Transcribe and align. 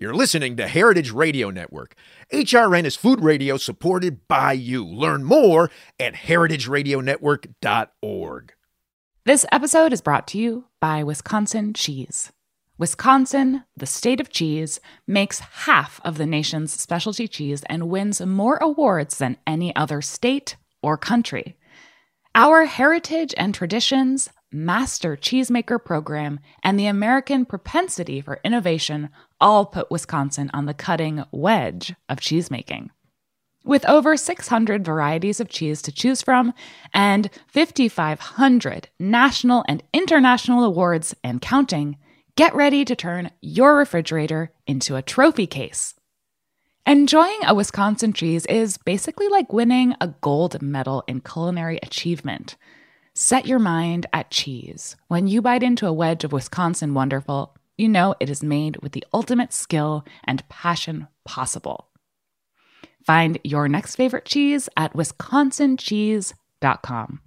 You're 0.00 0.14
listening 0.14 0.54
to 0.58 0.68
Heritage 0.68 1.10
Radio 1.10 1.50
Network. 1.50 1.96
HRN 2.32 2.84
is 2.84 2.94
food 2.94 3.20
radio 3.20 3.56
supported 3.56 4.28
by 4.28 4.52
you. 4.52 4.86
Learn 4.86 5.24
more 5.24 5.72
at 5.98 6.14
heritageradionetwork.org. 6.14 8.52
This 9.24 9.44
episode 9.50 9.92
is 9.92 10.00
brought 10.00 10.28
to 10.28 10.38
you 10.38 10.66
by 10.80 11.02
Wisconsin 11.02 11.74
Cheese. 11.74 12.30
Wisconsin, 12.78 13.64
the 13.76 13.86
state 13.86 14.20
of 14.20 14.30
cheese, 14.30 14.78
makes 15.08 15.40
half 15.40 16.00
of 16.04 16.16
the 16.16 16.26
nation's 16.26 16.72
specialty 16.72 17.26
cheese 17.26 17.64
and 17.68 17.88
wins 17.88 18.20
more 18.20 18.58
awards 18.58 19.18
than 19.18 19.36
any 19.48 19.74
other 19.74 20.00
state 20.00 20.54
or 20.80 20.96
country. 20.96 21.56
Our 22.36 22.66
heritage 22.66 23.34
and 23.36 23.52
traditions, 23.52 24.30
master 24.52 25.16
cheesemaker 25.16 25.82
program, 25.82 26.40
and 26.62 26.78
the 26.78 26.86
American 26.86 27.44
propensity 27.44 28.20
for 28.20 28.40
innovation 28.44 29.10
all 29.40 29.66
put 29.66 29.90
Wisconsin 29.90 30.50
on 30.52 30.66
the 30.66 30.74
cutting 30.74 31.24
wedge 31.30 31.94
of 32.08 32.18
cheesemaking. 32.18 32.90
With 33.64 33.84
over 33.86 34.16
600 34.16 34.84
varieties 34.84 35.40
of 35.40 35.48
cheese 35.48 35.82
to 35.82 35.92
choose 35.92 36.22
from 36.22 36.54
and 36.94 37.28
5,500 37.48 38.88
national 38.98 39.64
and 39.68 39.82
international 39.92 40.64
awards 40.64 41.14
and 41.22 41.42
counting, 41.42 41.98
get 42.36 42.54
ready 42.54 42.84
to 42.84 42.96
turn 42.96 43.30
your 43.42 43.76
refrigerator 43.76 44.52
into 44.66 44.96
a 44.96 45.02
trophy 45.02 45.46
case. 45.46 45.94
Enjoying 46.86 47.40
a 47.44 47.52
Wisconsin 47.52 48.14
cheese 48.14 48.46
is 48.46 48.78
basically 48.78 49.28
like 49.28 49.52
winning 49.52 49.94
a 50.00 50.14
gold 50.22 50.62
medal 50.62 51.04
in 51.06 51.20
culinary 51.20 51.78
achievement. 51.82 52.56
Set 53.20 53.46
your 53.46 53.58
mind 53.58 54.06
at 54.12 54.30
cheese. 54.30 54.94
When 55.08 55.26
you 55.26 55.42
bite 55.42 55.64
into 55.64 55.88
a 55.88 55.92
wedge 55.92 56.22
of 56.22 56.30
Wisconsin 56.30 56.94
Wonderful, 56.94 57.56
you 57.76 57.88
know 57.88 58.14
it 58.20 58.30
is 58.30 58.44
made 58.44 58.80
with 58.80 58.92
the 58.92 59.02
ultimate 59.12 59.52
skill 59.52 60.04
and 60.22 60.48
passion 60.48 61.08
possible. 61.24 61.88
Find 63.04 63.40
your 63.42 63.68
next 63.68 63.96
favorite 63.96 64.24
cheese 64.24 64.68
at 64.76 64.92
wisconsincheese.com. 64.92 67.20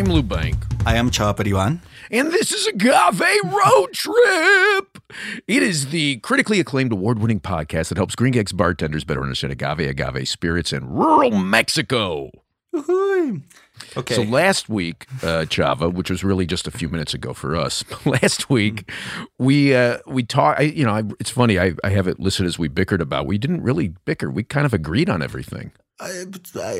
I'm 0.00 0.06
Lou 0.06 0.22
Bank. 0.22 0.56
I 0.86 0.96
am 0.96 1.10
Diwan. 1.10 1.80
And 2.10 2.32
this 2.32 2.52
is 2.52 2.66
Agave 2.66 3.20
Road 3.44 3.92
Trip. 3.92 4.98
It 5.46 5.62
is 5.62 5.88
the 5.88 6.16
critically 6.20 6.58
acclaimed 6.58 6.90
award 6.90 7.18
winning 7.18 7.38
podcast 7.38 7.90
that 7.90 7.98
helps 7.98 8.14
gringo 8.14 8.42
bartenders 8.54 9.04
better 9.04 9.20
understand 9.20 9.52
agave, 9.52 9.80
agave 9.80 10.26
spirits, 10.26 10.72
in 10.72 10.88
rural 10.88 11.32
Mexico. 11.32 12.30
Okay. 12.74 14.14
So 14.14 14.22
last 14.22 14.70
week, 14.70 15.04
uh, 15.22 15.44
Chava, 15.44 15.92
which 15.92 16.08
was 16.08 16.24
really 16.24 16.46
just 16.46 16.66
a 16.66 16.70
few 16.70 16.88
minutes 16.88 17.12
ago 17.12 17.34
for 17.34 17.54
us, 17.54 17.84
last 18.06 18.48
week 18.48 18.90
we 19.36 19.74
uh, 19.74 19.98
we 20.06 20.22
talked. 20.22 20.62
You 20.62 20.86
know, 20.86 20.92
I, 20.92 21.02
it's 21.20 21.30
funny. 21.30 21.58
I, 21.58 21.74
I 21.84 21.90
have 21.90 22.06
it 22.06 22.18
listed 22.18 22.46
as 22.46 22.58
we 22.58 22.68
bickered 22.68 23.02
about. 23.02 23.26
We 23.26 23.36
didn't 23.36 23.62
really 23.62 23.88
bicker. 24.06 24.30
We 24.30 24.44
kind 24.44 24.64
of 24.64 24.72
agreed 24.72 25.10
on 25.10 25.20
everything. 25.20 25.72
I, 26.00 26.24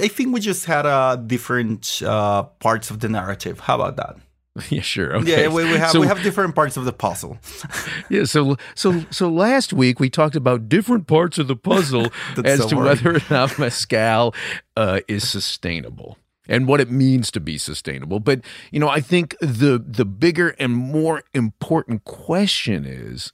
I 0.04 0.08
think 0.08 0.32
we 0.34 0.40
just 0.40 0.64
had 0.64 0.86
uh, 0.86 1.16
different 1.16 2.02
uh, 2.04 2.44
parts 2.44 2.90
of 2.90 3.00
the 3.00 3.08
narrative. 3.08 3.60
How 3.60 3.74
about 3.80 3.96
that? 3.96 4.16
Yeah, 4.70 4.80
sure. 4.82 5.16
Okay. 5.16 5.42
Yeah, 5.42 5.48
we, 5.48 5.62
we 5.64 5.78
have 5.78 5.90
So- 5.92 6.00
we 6.00 6.06
have 6.08 6.22
different 6.22 6.54
parts 6.54 6.76
of 6.76 6.84
the 6.84 6.92
puzzle. 6.92 7.38
Yeah, 8.10 8.24
so 8.24 8.56
so 8.74 9.04
so 9.10 9.28
last 9.28 9.72
week 9.72 10.00
we 10.00 10.10
talked 10.10 10.34
about 10.34 10.68
different 10.68 11.06
parts 11.06 11.38
of 11.38 11.46
the 11.46 11.54
puzzle 11.54 12.06
as 12.44 12.60
so 12.62 12.68
to 12.70 12.76
whether 12.76 13.16
or 13.16 13.20
not 13.30 13.56
mezcal 13.58 14.34
uh, 14.76 15.00
is 15.06 15.28
sustainable 15.28 16.18
and 16.48 16.66
what 16.66 16.80
it 16.80 16.90
means 16.90 17.30
to 17.30 17.40
be 17.40 17.56
sustainable. 17.58 18.18
But 18.18 18.40
you 18.72 18.80
know, 18.80 18.88
I 18.88 19.00
think 19.00 19.36
the 19.40 19.78
the 19.78 20.04
bigger 20.04 20.56
and 20.58 20.72
more 20.74 21.22
important 21.32 22.02
question 22.04 22.84
is: 22.84 23.32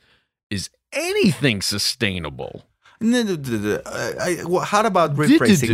is 0.50 0.69
anything 0.93 1.62
sustainable? 1.62 2.65
I- 3.87 4.39
I- 4.49 4.65
how 4.65 4.84
about 4.87 5.15
rephrasing? 5.17 5.69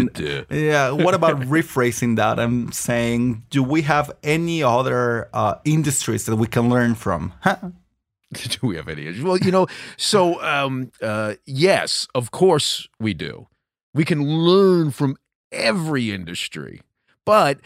Yeah, 0.51 0.91
what 0.91 1.15
about 1.15 1.41
rephrasing 1.41 2.17
that? 2.17 2.39
I'm 2.41 2.73
saying, 2.73 3.45
do 3.51 3.63
we 3.63 3.83
have 3.83 4.11
any 4.23 4.63
other 4.63 5.29
uh, 5.33 5.55
industries 5.65 6.27
that 6.27 6.37
we 6.37 6.47
can 6.47 6.69
learn 6.69 6.95
from? 6.95 7.33
Huh? 7.41 7.57
do 8.33 8.67
we 8.67 8.77
have 8.77 8.89
any? 8.89 9.21
Well, 9.23 9.37
you 9.39 9.51
know, 9.51 9.67
so 9.97 10.43
um, 10.43 10.91
uh, 11.03 11.35
yes, 11.47 12.09
of 12.15 12.31
course 12.31 12.89
we 12.99 13.15
do. 13.15 13.47
We 13.95 14.05
can 14.05 14.23
learn 14.27 14.91
from 14.91 15.17
every 15.53 16.11
industry, 16.11 16.81
but 17.27 17.61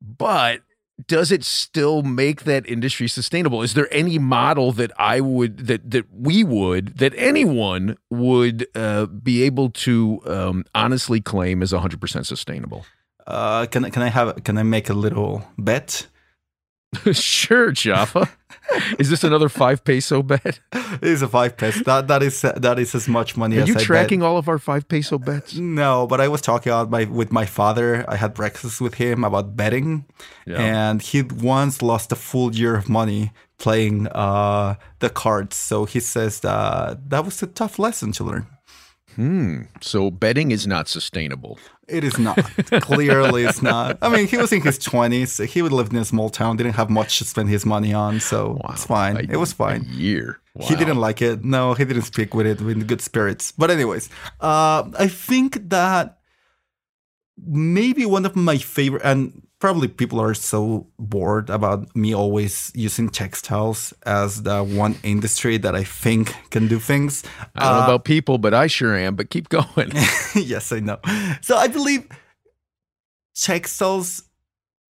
but 0.00 0.62
does 1.06 1.30
it 1.30 1.44
still 1.44 2.02
make 2.02 2.44
that 2.44 2.66
industry 2.68 3.08
sustainable? 3.08 3.62
Is 3.62 3.74
there 3.74 3.88
any 3.92 4.18
model 4.18 4.72
that 4.72 4.92
I 4.98 5.20
would 5.20 5.66
that 5.66 5.90
that 5.90 6.06
we 6.12 6.44
would 6.44 6.98
that 6.98 7.14
anyone 7.16 7.96
would 8.10 8.66
uh, 8.74 9.06
be 9.06 9.42
able 9.42 9.70
to 9.70 10.20
um, 10.26 10.64
honestly 10.74 11.20
claim 11.20 11.62
is 11.62 11.72
100% 11.72 12.26
sustainable? 12.26 12.84
Uh, 13.26 13.66
can 13.66 13.90
can 13.90 14.02
I 14.02 14.08
have 14.08 14.42
can 14.44 14.58
I 14.58 14.62
make 14.62 14.88
a 14.88 14.94
little 14.94 15.44
bet? 15.58 16.06
sure, 17.12 17.72
Chava. 17.72 18.28
is 18.98 19.10
this 19.10 19.24
another 19.24 19.48
five 19.48 19.84
peso 19.84 20.22
bet? 20.22 20.60
It 21.02 21.04
is 21.08 21.22
a 21.22 21.28
five 21.28 21.56
peso. 21.56 21.84
That 21.84 22.08
that 22.08 22.22
is 22.22 22.40
that 22.42 22.78
is 22.78 22.94
as 22.94 23.06
much 23.08 23.36
money 23.36 23.58
Are 23.58 23.62
as 23.62 23.68
you 23.68 23.74
I 23.74 23.78
bet. 23.78 23.86
tracking 23.86 24.22
all 24.22 24.36
of 24.38 24.48
our 24.48 24.58
five 24.58 24.88
peso 24.88 25.18
bets? 25.18 25.54
No, 25.54 26.06
but 26.06 26.20
I 26.20 26.26
was 26.28 26.40
talking 26.40 26.72
about 26.72 26.90
my 26.90 27.04
with 27.04 27.30
my 27.32 27.46
father. 27.46 28.04
I 28.08 28.16
had 28.16 28.34
breakfast 28.34 28.80
with 28.80 28.94
him 28.94 29.22
about 29.24 29.54
betting, 29.56 30.04
Yeah. 30.46 30.58
and 30.58 31.00
he 31.02 31.22
once 31.22 31.80
lost 31.82 32.10
a 32.12 32.16
full 32.16 32.54
year 32.54 32.74
of 32.76 32.88
money 32.88 33.30
playing 33.58 34.08
uh, 34.08 34.74
the 34.98 35.10
cards. 35.10 35.56
So 35.56 35.84
he 35.84 36.00
says 36.00 36.40
that 36.40 37.10
that 37.10 37.24
was 37.24 37.42
a 37.42 37.46
tough 37.46 37.78
lesson 37.78 38.10
to 38.12 38.24
learn. 38.24 38.46
Hmm. 39.16 39.62
So 39.80 40.10
betting 40.10 40.50
is 40.50 40.66
not 40.66 40.88
sustainable. 40.88 41.58
It 41.88 42.04
is 42.04 42.18
not. 42.18 42.36
Clearly, 42.82 43.44
it's 43.44 43.62
not. 43.62 43.98
I 44.00 44.08
mean, 44.08 44.26
he 44.28 44.36
was 44.36 44.52
in 44.52 44.60
his 44.60 44.78
twenties. 44.78 45.38
He 45.38 45.60
would 45.62 45.72
live 45.72 45.90
in 45.90 45.96
a 45.96 46.04
small 46.04 46.30
town. 46.30 46.56
Didn't 46.56 46.74
have 46.74 46.88
much 46.88 47.18
to 47.18 47.24
spend 47.24 47.48
his 47.48 47.66
money 47.66 47.92
on, 47.92 48.20
so 48.20 48.60
it's 48.70 48.84
fine. 48.84 49.16
A- 49.16 49.32
it 49.32 49.36
was 49.36 49.52
fine. 49.52 49.82
A 49.82 49.94
year. 49.94 50.40
He 50.60 50.76
didn't 50.76 50.98
like 50.98 51.20
it. 51.22 51.44
No, 51.44 51.74
he 51.74 51.84
didn't 51.84 52.02
speak 52.02 52.34
with 52.34 52.46
it 52.46 52.60
with 52.60 52.86
good 52.86 53.00
spirits. 53.00 53.52
But 53.52 53.70
anyways, 53.70 54.08
uh, 54.40 54.88
I 54.98 55.08
think 55.08 55.68
that 55.70 56.18
maybe 57.36 58.06
one 58.06 58.24
of 58.26 58.36
my 58.36 58.58
favorite, 58.58 59.02
and 59.04 59.42
probably 59.60 59.86
people 59.88 60.18
are 60.18 60.34
so 60.34 60.86
bored 60.98 61.50
about 61.50 61.94
me 61.94 62.14
always 62.14 62.72
using 62.74 63.08
textiles 63.10 63.92
as 64.04 64.42
the 64.42 64.64
one 64.64 64.96
industry 65.02 65.58
that 65.58 65.76
I 65.76 65.84
think 65.84 66.34
can 66.50 66.66
do 66.66 66.78
things. 66.80 67.22
I 67.54 67.60
don't 67.64 67.74
know 67.74 67.80
Uh, 67.82 67.84
about 67.84 68.04
people, 68.04 68.38
but 68.38 68.54
I 68.54 68.66
sure 68.66 68.96
am. 68.96 69.14
But 69.16 69.30
keep 69.30 69.48
going. 69.58 69.92
yes, 70.34 70.72
I 70.72 70.80
know. 70.80 70.98
So 71.42 71.56
I 71.56 71.68
believe 71.68 72.08
textiles, 73.34 74.24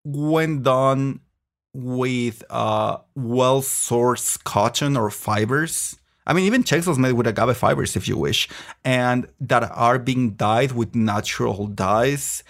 when 0.03 0.61
done 0.63 1.21
with 1.73 2.43
uh, 2.49 2.97
well 3.15 3.61
sourced 3.61 4.43
cotton 4.43 4.97
or 4.97 5.09
fibers, 5.09 5.95
I 6.25 6.33
mean, 6.33 6.43
even 6.45 6.63
textiles 6.63 6.99
made 6.99 7.13
with 7.13 7.27
agave 7.27 7.55
fibers, 7.55 7.95
if 7.95 8.07
you 8.07 8.17
wish, 8.17 8.49
and 8.83 9.27
that 9.39 9.63
are 9.71 9.97
being 9.99 10.31
dyed 10.35 10.73
with 10.73 10.93
natural 10.93 11.67
dyes 11.67 12.43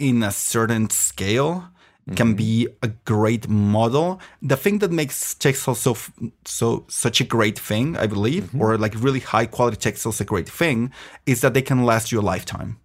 in 0.00 0.22
a 0.22 0.32
certain 0.32 0.90
scale 0.90 1.70
can 2.16 2.28
mm-hmm. 2.28 2.36
be 2.36 2.68
a 2.82 2.88
great 3.04 3.48
model. 3.48 4.20
The 4.42 4.56
thing 4.56 4.78
that 4.78 4.90
makes 4.90 5.34
textiles 5.34 5.78
so 5.80 5.96
so 6.44 6.84
such 6.88 7.20
a 7.20 7.24
great 7.24 7.58
thing, 7.58 7.96
I 7.96 8.06
believe, 8.06 8.44
mm-hmm. 8.44 8.60
or 8.60 8.78
like 8.78 8.94
really 8.96 9.20
high 9.20 9.46
quality 9.46 9.76
textiles 9.76 10.20
a 10.20 10.24
great 10.24 10.48
thing, 10.48 10.90
is 11.26 11.40
that 11.42 11.54
they 11.54 11.62
can 11.62 11.84
last 11.84 12.10
you 12.10 12.20
a 12.20 12.22
lifetime. 12.22 12.78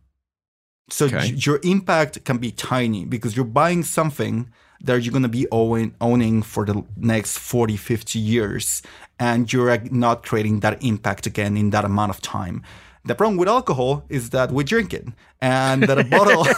So 0.90 1.06
Okay. 1.06 1.32
j- 1.32 1.36
your 1.50 1.60
impact 1.64 2.24
can 2.26 2.38
be 2.38 2.52
tiny 2.52 3.06
because 3.06 3.36
you're 3.36 3.46
buying 3.46 3.84
something 3.84 4.50
that 4.84 5.02
you're 5.02 5.12
going 5.12 5.24
to 5.24 5.30
be 5.30 5.48
owning, 5.52 5.96
owning 6.00 6.44
for 6.44 6.66
the 6.66 6.84
next 6.96 7.40
40, 7.40 7.78
50 7.78 8.20
years, 8.20 8.84
and 9.18 9.52
you're 9.52 9.80
not 9.90 10.24
creating 10.24 10.60
that 10.60 10.84
impact 10.84 11.26
again 11.26 11.58
in 11.58 11.72
that 11.72 11.86
amount 11.86 12.12
of 12.12 12.22
time. 12.22 12.62
The 13.06 13.13
problem 13.16 13.38
with 13.38 13.48
alcohol 13.48 14.04
is 14.10 14.31
that 14.31 14.52
we 14.52 14.63
drink 14.63 14.94
it, 14.94 15.06
and 15.42 15.84
that 15.84 15.98
a 16.00 16.04
bottle, 16.04 16.44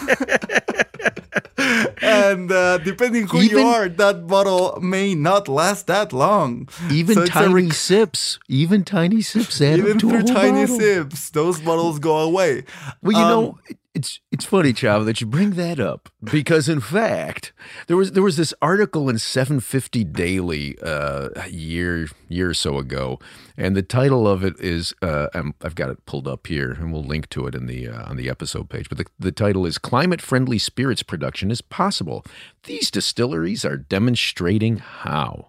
and 2.02 2.52
uh, 2.52 2.78
depending 2.80 3.28
who 3.28 3.40
Even- 3.42 3.58
you 3.60 3.66
are, 3.66 3.90
that 3.90 4.28
bottle 4.28 4.80
may 4.82 5.14
not 5.16 5.48
last 5.48 5.88
that 5.88 6.14
long. 6.14 6.70
Even 6.90 7.16
So 7.16 7.26
tiny 7.26 7.54
re- 7.54 7.70
sips, 7.72 8.40
even 8.48 8.84
tiny 8.84 9.22
sips 9.22 9.62
add 9.62 9.80
even 9.80 9.94
up 9.94 10.00
to 10.00 10.08
a 10.08 10.10
through 10.12 10.20
whole 10.22 10.36
tiny 10.36 10.62
bottle. 10.66 10.80
sips, 10.80 11.30
those 11.32 11.60
bottles 11.60 12.00
go 12.00 12.18
away. 12.20 12.64
Well, 13.02 13.18
you 13.18 13.24
Um, 13.26 13.30
know, 13.30 13.58
it's 13.98 14.20
it's 14.32 14.46
funny, 14.46 14.74
Chava, 14.74 15.04
that 15.06 15.20
you 15.22 15.28
bring 15.28 15.52
that 15.52 15.80
up 15.80 16.10
because 16.24 16.70
in 16.70 16.80
fact 16.80 17.54
there 17.88 17.98
was 17.98 18.12
there 18.12 18.24
was 18.24 18.38
this 18.38 18.54
article 18.62 19.10
in 19.10 19.18
750 19.18 20.04
Daily 20.04 20.78
uh, 20.84 21.30
a 21.36 21.50
year 21.50 22.08
year 22.30 22.50
or 22.52 22.54
so 22.54 22.78
ago, 22.78 23.20
and 23.58 23.76
the 23.76 23.82
title 24.00 24.28
of 24.28 24.44
it 24.44 24.54
is 24.60 24.94
uh, 25.02 25.28
i 25.34 25.42
have 25.64 25.76
got 25.76 25.90
it 25.90 26.06
pulled 26.06 26.28
up 26.28 26.48
here, 26.48 26.72
and 26.72 26.94
we'll 26.94 27.04
link 27.04 27.28
to 27.30 27.48
it 27.48 27.56
in 27.56 27.66
the 27.66 27.88
uh, 27.88 28.10
on 28.10 28.16
the 28.18 28.30
episode 28.30 28.70
page. 28.70 28.88
But 28.90 29.00
the, 29.00 29.06
the 29.20 29.32
title 29.32 29.66
is 29.66 29.78
"Climate 29.78 30.22
Friendly 30.22 30.60
Spirits 30.60 31.04
Production 31.04 31.52
is 31.52 31.62
Possible." 31.62 32.24
These 32.64 32.92
distilleries 32.92 33.66
are 33.66 33.78
demonstrating 33.78 34.78
how, 34.78 35.48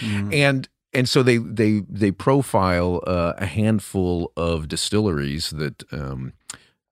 Mm. 0.00 0.32
and 0.32 0.68
and 0.92 1.08
so 1.08 1.22
they 1.22 1.38
they 1.38 1.82
they 1.88 2.12
profile 2.12 3.02
uh, 3.06 3.32
a 3.38 3.46
handful 3.46 4.32
of 4.36 4.68
distilleries 4.68 5.50
that 5.50 5.82
um, 5.92 6.32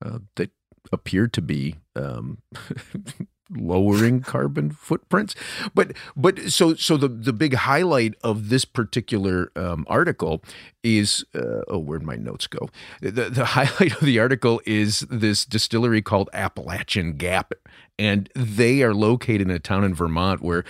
uh, 0.04 0.18
that 0.36 0.50
appear 0.92 1.26
to 1.28 1.42
be 1.42 1.76
um, 1.96 2.38
lowering 3.50 4.20
carbon 4.20 4.70
footprints. 4.70 5.34
But 5.74 5.92
but 6.16 6.50
so 6.50 6.74
so 6.74 6.96
the 6.96 7.08
the 7.08 7.32
big 7.32 7.54
highlight 7.54 8.14
of 8.22 8.48
this 8.48 8.64
particular 8.64 9.50
um, 9.56 9.84
article 9.88 10.42
is 10.82 11.24
uh, 11.34 11.62
oh 11.68 11.78
where'd 11.78 12.02
my 12.02 12.16
notes 12.16 12.46
go? 12.46 12.68
The 13.00 13.30
the 13.30 13.44
highlight 13.56 13.94
of 13.94 14.00
the 14.00 14.18
article 14.18 14.60
is 14.66 15.00
this 15.10 15.44
distillery 15.44 16.02
called 16.02 16.30
Appalachian 16.32 17.14
Gap, 17.14 17.52
and 18.00 18.30
they 18.34 18.82
are 18.82 18.94
located 18.94 19.42
in 19.42 19.50
a 19.50 19.58
town 19.58 19.84
in 19.84 19.94
Vermont 19.94 20.40
where 20.40 20.64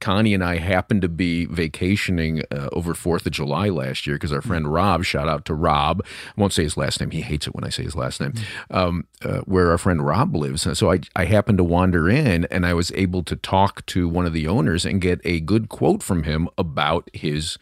Connie 0.00 0.34
and 0.34 0.44
I 0.44 0.58
happened 0.58 1.02
to 1.02 1.08
be 1.08 1.46
vacationing 1.46 2.42
uh, 2.50 2.68
over 2.72 2.94
Fourth 2.94 3.24
of 3.24 3.32
July 3.32 3.68
last 3.70 4.06
year 4.06 4.16
because 4.16 4.32
our 4.32 4.42
friend 4.42 4.70
Rob, 4.70 5.04
shout 5.04 5.28
out 5.28 5.46
to 5.46 5.54
Rob, 5.54 6.04
I 6.04 6.40
won't 6.40 6.52
say 6.52 6.64
his 6.64 6.76
last 6.76 7.00
name. 7.00 7.10
He 7.10 7.22
hates 7.22 7.46
it 7.46 7.54
when 7.54 7.64
I 7.64 7.70
say 7.70 7.84
his 7.84 7.96
last 7.96 8.20
name. 8.20 8.34
Um, 8.70 9.06
uh, 9.24 9.38
where 9.40 9.70
our 9.70 9.78
friend 9.78 10.04
Rob 10.04 10.36
lives, 10.36 10.66
so 10.78 10.92
I 10.92 11.00
I 11.16 11.24
happened 11.24 11.58
to 11.58 11.64
wander 11.64 12.10
in 12.10 12.44
and 12.46 12.66
I 12.66 12.74
was 12.74 12.92
able 12.92 13.22
to 13.24 13.36
talk 13.36 13.86
to 13.86 14.08
one 14.08 14.26
of 14.26 14.34
the 14.34 14.46
owners 14.46 14.84
and 14.84 15.00
get 15.00 15.20
a 15.24 15.40
good 15.40 15.70
quote 15.70 16.02
from 16.02 16.24
him 16.24 16.48
about 16.58 17.08
his 17.14 17.56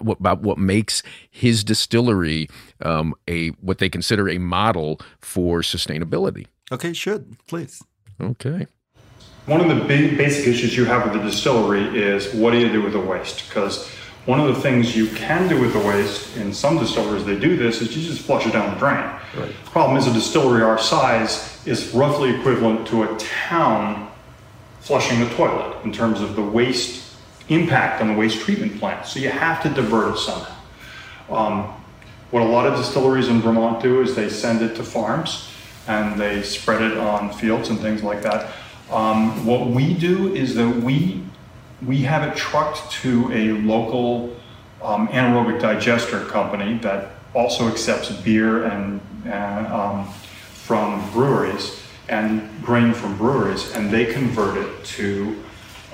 what 0.00 0.20
about 0.20 0.42
what 0.42 0.58
makes 0.58 1.02
his 1.30 1.64
distillery 1.64 2.48
um, 2.82 3.14
a 3.26 3.48
what 3.60 3.78
they 3.78 3.88
consider 3.88 4.28
a 4.28 4.38
model 4.38 5.00
for 5.18 5.60
sustainability. 5.60 6.46
Okay, 6.70 6.92
should 6.92 7.36
please. 7.46 7.82
Okay. 8.20 8.66
One 9.46 9.60
of 9.60 9.68
the 9.68 9.84
big 9.84 10.16
basic 10.16 10.46
issues 10.46 10.76
you 10.76 10.84
have 10.84 11.04
with 11.04 11.14
the 11.14 11.28
distillery 11.28 11.98
is 11.98 12.32
what 12.34 12.52
do 12.52 12.58
you 12.58 12.70
do 12.70 12.82
with 12.82 12.92
the 12.92 13.00
waste? 13.00 13.48
Because 13.48 13.88
one 14.26 14.38
of 14.38 14.54
the 14.54 14.60
things 14.60 14.94
you 14.96 15.06
can 15.08 15.48
do 15.48 15.60
with 15.60 15.72
the 15.72 15.78
waste, 15.78 16.36
in 16.36 16.52
some 16.52 16.78
distilleries 16.78 17.24
they 17.24 17.38
do 17.38 17.56
this, 17.56 17.80
is 17.80 17.96
you 17.96 18.02
just 18.02 18.20
flush 18.22 18.46
it 18.46 18.52
down 18.52 18.72
the 18.72 18.78
drain. 18.78 19.10
Right. 19.36 19.54
Problem 19.64 19.96
is 19.96 20.06
a 20.06 20.12
distillery 20.12 20.62
our 20.62 20.78
size 20.78 21.66
is 21.66 21.92
roughly 21.94 22.30
equivalent 22.30 22.86
to 22.88 23.04
a 23.04 23.16
town 23.18 24.10
flushing 24.80 25.20
the 25.20 25.28
toilet 25.30 25.84
in 25.84 25.92
terms 25.92 26.20
of 26.20 26.36
the 26.36 26.42
waste 26.42 27.16
impact 27.48 28.00
on 28.02 28.08
the 28.08 28.14
waste 28.14 28.40
treatment 28.40 28.78
plant. 28.78 29.06
So 29.06 29.18
you 29.18 29.30
have 29.30 29.62
to 29.62 29.68
divert 29.70 30.14
it 30.14 30.18
somehow. 30.18 30.56
Um, 31.30 31.62
what 32.30 32.42
a 32.42 32.46
lot 32.46 32.66
of 32.66 32.76
distilleries 32.76 33.28
in 33.28 33.40
Vermont 33.40 33.82
do 33.82 34.02
is 34.02 34.14
they 34.14 34.28
send 34.28 34.62
it 34.62 34.76
to 34.76 34.84
farms 34.84 35.49
and 35.86 36.20
they 36.20 36.42
spread 36.42 36.82
it 36.82 36.96
on 36.98 37.32
fields 37.32 37.68
and 37.68 37.78
things 37.78 38.02
like 38.02 38.22
that. 38.22 38.52
Um, 38.90 39.46
what 39.46 39.68
we 39.68 39.94
do 39.94 40.34
is 40.34 40.54
that 40.54 40.68
we 40.68 41.22
we 41.86 41.98
have 42.02 42.22
it 42.28 42.36
trucked 42.36 42.90
to 42.90 43.32
a 43.32 43.52
local 43.62 44.36
um, 44.82 45.08
anaerobic 45.08 45.60
digester 45.60 46.24
company 46.26 46.78
that 46.78 47.12
also 47.34 47.68
accepts 47.68 48.10
beer 48.10 48.64
and 48.64 49.00
uh, 49.26 49.94
um, 49.96 50.12
from 50.52 51.10
breweries 51.12 51.82
and 52.08 52.42
grain 52.62 52.92
from 52.92 53.16
breweries, 53.16 53.72
and 53.74 53.90
they 53.90 54.04
convert 54.04 54.56
it 54.56 54.84
to 54.84 55.42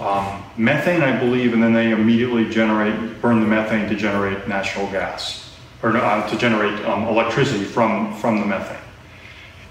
um, 0.01 0.43
methane, 0.57 1.03
I 1.03 1.19
believe, 1.19 1.53
and 1.53 1.63
then 1.63 1.73
they 1.73 1.91
immediately 1.91 2.49
generate 2.49 3.21
burn 3.21 3.41
the 3.41 3.47
methane 3.47 3.89
to 3.89 3.95
generate 3.95 4.49
natural 4.49 4.87
gas 4.91 5.55
or 5.83 5.97
uh, 5.97 6.29
to 6.29 6.39
generate 6.39 6.85
um, 6.87 7.05
electricity 7.05 7.65
from 7.65 8.15
from 8.15 8.41
the 8.41 8.47
methane 8.47 8.86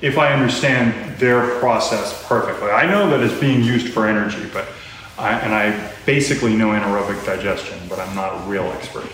if 0.02 0.18
I 0.18 0.34
understand 0.34 1.18
their 1.18 1.60
process 1.60 2.26
perfectly. 2.28 2.70
I 2.70 2.86
know 2.86 3.10
that 3.10 3.22
it's 3.22 3.40
being 3.40 3.64
used 3.64 3.94
for 3.94 4.08
energy, 4.08 4.50
but 4.54 4.68
I, 5.18 5.40
and 5.40 5.54
I 5.54 5.92
basically 6.06 6.56
know 6.56 6.70
anaerobic 6.70 7.26
digestion, 7.26 7.80
but 7.88 8.00
I'm 8.00 8.16
not 8.16 8.34
a 8.36 8.50
real 8.50 8.66
expert. 8.66 9.10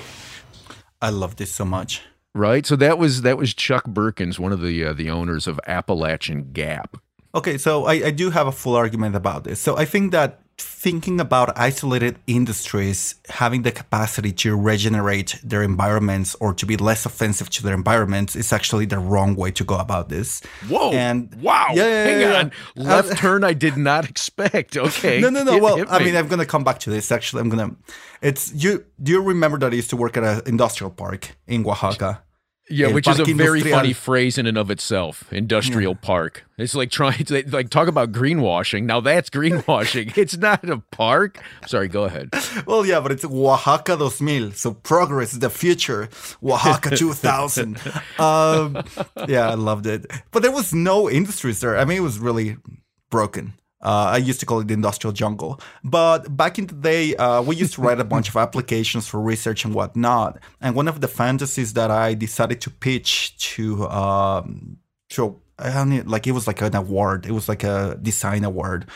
I 1.01 1.09
love 1.09 1.35
this 1.35 1.51
so 1.51 1.65
much. 1.65 2.01
Right. 2.33 2.65
So 2.65 2.75
that 2.77 2.97
was 2.97 3.23
that 3.23 3.37
was 3.37 3.53
Chuck 3.53 3.85
Burkins, 3.85 4.39
one 4.39 4.51
of 4.51 4.61
the 4.61 4.85
uh, 4.85 4.93
the 4.93 5.09
owners 5.09 5.47
of 5.47 5.59
Appalachian 5.67 6.53
Gap. 6.53 6.97
Okay, 7.33 7.57
so 7.57 7.85
I, 7.85 7.93
I 7.93 8.11
do 8.11 8.29
have 8.29 8.47
a 8.47 8.51
full 8.51 8.75
argument 8.75 9.15
about 9.15 9.43
this. 9.43 9.59
So 9.59 9.77
I 9.77 9.85
think 9.85 10.11
that 10.11 10.41
thinking 10.61 11.19
about 11.19 11.57
isolated 11.57 12.17
industries 12.27 13.15
having 13.29 13.63
the 13.63 13.71
capacity 13.71 14.31
to 14.31 14.55
regenerate 14.55 15.39
their 15.43 15.63
environments 15.63 16.35
or 16.35 16.53
to 16.53 16.65
be 16.65 16.77
less 16.77 17.05
offensive 17.05 17.49
to 17.51 17.63
their 17.63 17.73
environments 17.73 18.35
is 18.35 18.53
actually 18.53 18.85
the 18.85 18.99
wrong 18.99 19.35
way 19.35 19.51
to 19.51 19.63
go 19.63 19.75
about 19.77 20.09
this. 20.09 20.41
Whoa! 20.69 20.91
And 20.91 21.33
wow! 21.41 21.67
Yeah, 21.73 21.85
yeah, 21.87 22.03
Hang 22.05 22.21
yeah, 22.21 22.39
on. 22.39 22.51
Left 22.75 23.11
Uh, 23.11 23.15
turn. 23.15 23.43
I 23.43 23.53
did 23.53 23.77
not 23.77 24.09
expect. 24.09 24.77
Okay. 24.91 25.19
No, 25.21 25.29
no, 25.29 25.43
no. 25.43 25.57
Well, 25.57 25.85
I 25.89 26.03
mean, 26.03 26.15
I'm 26.15 26.27
gonna 26.27 26.45
come 26.45 26.63
back 26.63 26.79
to 26.79 26.89
this. 26.89 27.11
Actually, 27.11 27.41
I'm 27.41 27.49
gonna. 27.49 27.75
It's 28.21 28.51
you. 28.53 28.85
Do 29.01 29.11
you 29.11 29.21
remember 29.21 29.57
that 29.59 29.71
I 29.71 29.75
used 29.75 29.89
to 29.91 29.97
work 29.97 30.17
at 30.17 30.23
an 30.23 30.41
industrial 30.45 30.91
park 30.91 31.35
in 31.47 31.65
Oaxaca? 31.65 32.21
Yeah, 32.71 32.91
which 32.91 33.07
is 33.07 33.19
a 33.19 33.25
very 33.25 33.59
Industrial. 33.59 33.77
funny 33.77 33.93
phrase 33.93 34.37
in 34.37 34.47
and 34.47 34.57
of 34.57 34.71
itself. 34.71 35.31
Industrial 35.31 35.95
park. 35.95 36.45
It's 36.57 36.75
like 36.75 36.91
trying 36.91 37.25
to 37.25 37.43
like 37.49 37.69
talk 37.69 37.87
about 37.87 38.11
greenwashing. 38.11 38.83
Now 38.83 39.01
that's 39.01 39.29
greenwashing. 39.29 40.17
it's 40.17 40.37
not 40.37 40.67
a 40.69 40.77
park. 40.91 41.39
Sorry. 41.67 41.87
Go 41.87 42.03
ahead. 42.03 42.29
Well, 42.65 42.85
yeah, 42.85 42.99
but 42.99 43.11
it's 43.11 43.25
Oaxaca 43.25 43.97
2000. 43.97 44.53
So 44.55 44.73
progress 44.73 45.33
is 45.33 45.39
the 45.39 45.49
future. 45.49 46.09
Oaxaca 46.43 46.95
2000. 46.97 47.77
um, 48.19 48.83
yeah, 49.27 49.49
I 49.49 49.55
loved 49.55 49.85
it. 49.87 50.05
But 50.31 50.41
there 50.43 50.51
was 50.51 50.73
no 50.73 51.09
industries 51.09 51.59
there. 51.59 51.77
I 51.77 51.85
mean, 51.85 51.97
it 51.97 52.01
was 52.01 52.19
really 52.19 52.57
broken. 53.09 53.53
Uh, 53.81 54.11
I 54.13 54.17
used 54.17 54.39
to 54.41 54.45
call 54.45 54.59
it 54.59 54.67
the 54.67 54.73
industrial 54.73 55.13
jungle. 55.13 55.59
But 55.83 56.35
back 56.35 56.59
in 56.59 56.67
the 56.67 56.75
day, 56.75 57.15
uh, 57.15 57.41
we 57.41 57.55
used 57.55 57.73
to 57.75 57.81
write 57.81 57.99
a 57.99 58.03
bunch 58.03 58.29
of 58.29 58.35
applications 58.45 59.07
for 59.07 59.19
research 59.19 59.65
and 59.65 59.73
whatnot. 59.73 60.39
And 60.59 60.75
one 60.75 60.87
of 60.87 61.01
the 61.01 61.07
fantasies 61.07 61.73
that 61.73 61.91
I 61.91 62.13
decided 62.13 62.61
to 62.61 62.69
pitch 62.69 63.37
to, 63.55 63.87
um, 63.89 64.77
to 65.09 65.39
I 65.57 65.71
don't 65.73 65.89
know, 65.89 66.03
like 66.05 66.27
it 66.27 66.31
was 66.31 66.47
like 66.47 66.61
an 66.61 66.75
award. 66.75 67.25
It 67.25 67.31
was 67.31 67.47
like 67.47 67.63
a 67.63 67.97
design 68.01 68.43
award. 68.43 68.87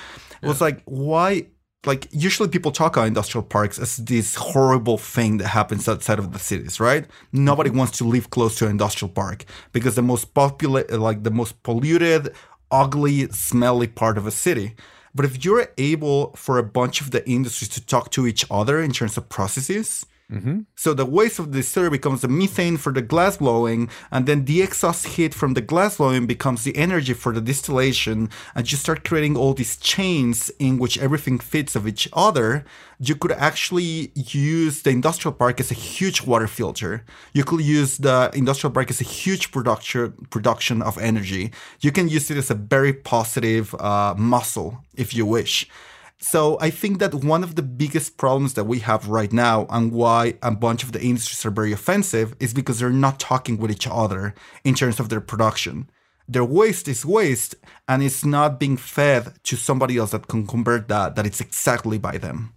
It 0.42 0.48
was 0.48 0.62
like, 0.62 0.82
why 0.86 1.48
like 1.86 2.08
usually 2.12 2.50
people 2.50 2.72
talk 2.72 2.98
about 2.98 3.08
industrial 3.08 3.44
parks 3.44 3.78
as 3.80 3.98
this 3.98 4.36
horrible 4.36 4.98
thing 4.98 5.38
that 5.38 5.48
happens 5.48 5.88
outside 5.88 6.20
of 6.20 6.34
the 6.34 6.40
cities, 6.40 6.80
right? 6.80 7.06
Nobody 7.32 7.70
wants 7.70 7.98
to 8.00 8.04
live 8.04 8.30
close 8.30 8.58
to 8.58 8.66
an 8.66 8.72
industrial 8.72 9.12
park 9.12 9.46
because 9.72 9.96
the 9.96 10.02
most 10.02 10.34
popular, 10.34 10.84
like 10.90 11.24
the 11.24 11.32
most 11.32 11.62
polluted, 11.64 12.34
ugly, 12.82 13.30
smelly 13.30 13.88
part 13.88 14.18
of 14.18 14.28
a 14.28 14.32
city. 14.32 14.76
But 15.14 15.26
if 15.26 15.46
you're 15.46 15.70
able 15.78 16.34
for 16.36 16.58
a 16.58 16.64
bunch 16.64 17.00
of 17.00 17.12
the 17.12 17.28
industries 17.28 17.70
to 17.70 17.86
talk 17.86 18.12
to 18.12 18.28
each 18.28 18.44
other 18.52 18.82
in 18.82 18.92
terms 18.92 19.16
of 19.18 19.30
processes, 19.30 20.06
so 20.76 20.94
the 20.94 21.06
waste 21.06 21.38
of 21.38 21.52
the 21.52 21.60
distillery 21.60 21.92
becomes 21.92 22.22
the 22.22 22.28
methane 22.28 22.78
for 22.78 22.92
the 22.92 23.02
glass 23.02 23.38
blowing, 23.38 23.90
and 24.12 24.26
then 24.26 24.46
the 24.46 24.62
exhaust 24.64 25.06
heat 25.06 25.34
from 25.36 25.54
the 25.54 25.62
glass 25.62 25.98
blowing 25.98 26.26
becomes 26.26 26.64
the 26.64 26.76
energy 26.76 27.14
for 27.14 27.32
the 27.32 27.42
distillation, 27.42 28.30
and 28.56 28.72
you 28.72 28.78
start 28.78 29.04
creating 29.04 29.38
all 29.38 29.54
these 29.54 29.78
chains 29.78 30.50
in 30.58 30.80
which 30.80 30.98
everything 30.98 31.38
fits 31.38 31.76
of 31.76 31.88
each 31.88 32.10
other. 32.14 32.66
You 33.00 33.16
could 33.16 33.34
actually 33.34 34.12
use 34.16 34.82
the 34.82 34.90
industrial 34.90 35.34
park 35.34 35.60
as 35.60 35.70
a 35.70 35.76
huge 35.76 36.24
water 36.24 36.48
filter. 36.48 37.04
You 37.34 37.44
could 37.44 37.62
use 37.62 37.98
the 37.98 38.32
industrial 38.34 38.74
park 38.74 38.90
as 38.90 39.02
a 39.02 39.04
huge 39.04 39.52
production 39.52 40.14
production 40.32 40.82
of 40.82 40.98
energy. 40.98 41.52
You 41.82 41.92
can 41.92 42.10
use 42.10 42.32
it 42.32 42.38
as 42.38 42.50
a 42.50 42.56
very 42.56 42.94
positive 42.94 43.76
uh, 43.76 44.16
muscle 44.18 44.80
if 44.96 45.14
you 45.14 45.26
wish. 45.26 45.68
So 46.32 46.58
I 46.60 46.72
think 46.72 46.98
that 46.98 47.14
one 47.14 47.44
of 47.44 47.54
the 47.54 47.62
biggest 47.62 48.18
problems 48.18 48.56
that 48.56 48.64
we 48.64 48.80
have 48.80 49.08
right 49.08 49.32
now 49.32 49.68
and 49.70 49.92
why 49.92 50.34
a 50.42 50.50
bunch 50.50 50.82
of 50.82 50.92
the 50.92 51.00
industries 51.00 51.46
are 51.46 51.52
very 51.52 51.72
offensive 51.72 52.36
is 52.40 52.52
because 52.52 52.80
they're 52.80 52.90
not 52.90 53.20
talking 53.20 53.58
with 53.60 53.70
each 53.70 53.88
other 53.88 54.34
in 54.64 54.74
terms 54.74 55.00
of 55.00 55.10
their 55.10 55.22
production. 55.22 55.88
Their 56.28 56.44
waste 56.44 56.88
is 56.88 57.06
waste 57.06 57.54
and 57.88 58.02
it's 58.02 58.26
not 58.26 58.60
being 58.60 58.76
fed 58.76 59.34
to 59.44 59.56
somebody 59.56 59.98
else 59.98 60.12
that 60.12 60.28
can 60.28 60.48
convert 60.48 60.88
that, 60.88 61.16
that 61.16 61.28
it's 61.28 61.42
exactly 61.42 62.00
by 62.00 62.18
them. 62.18 62.56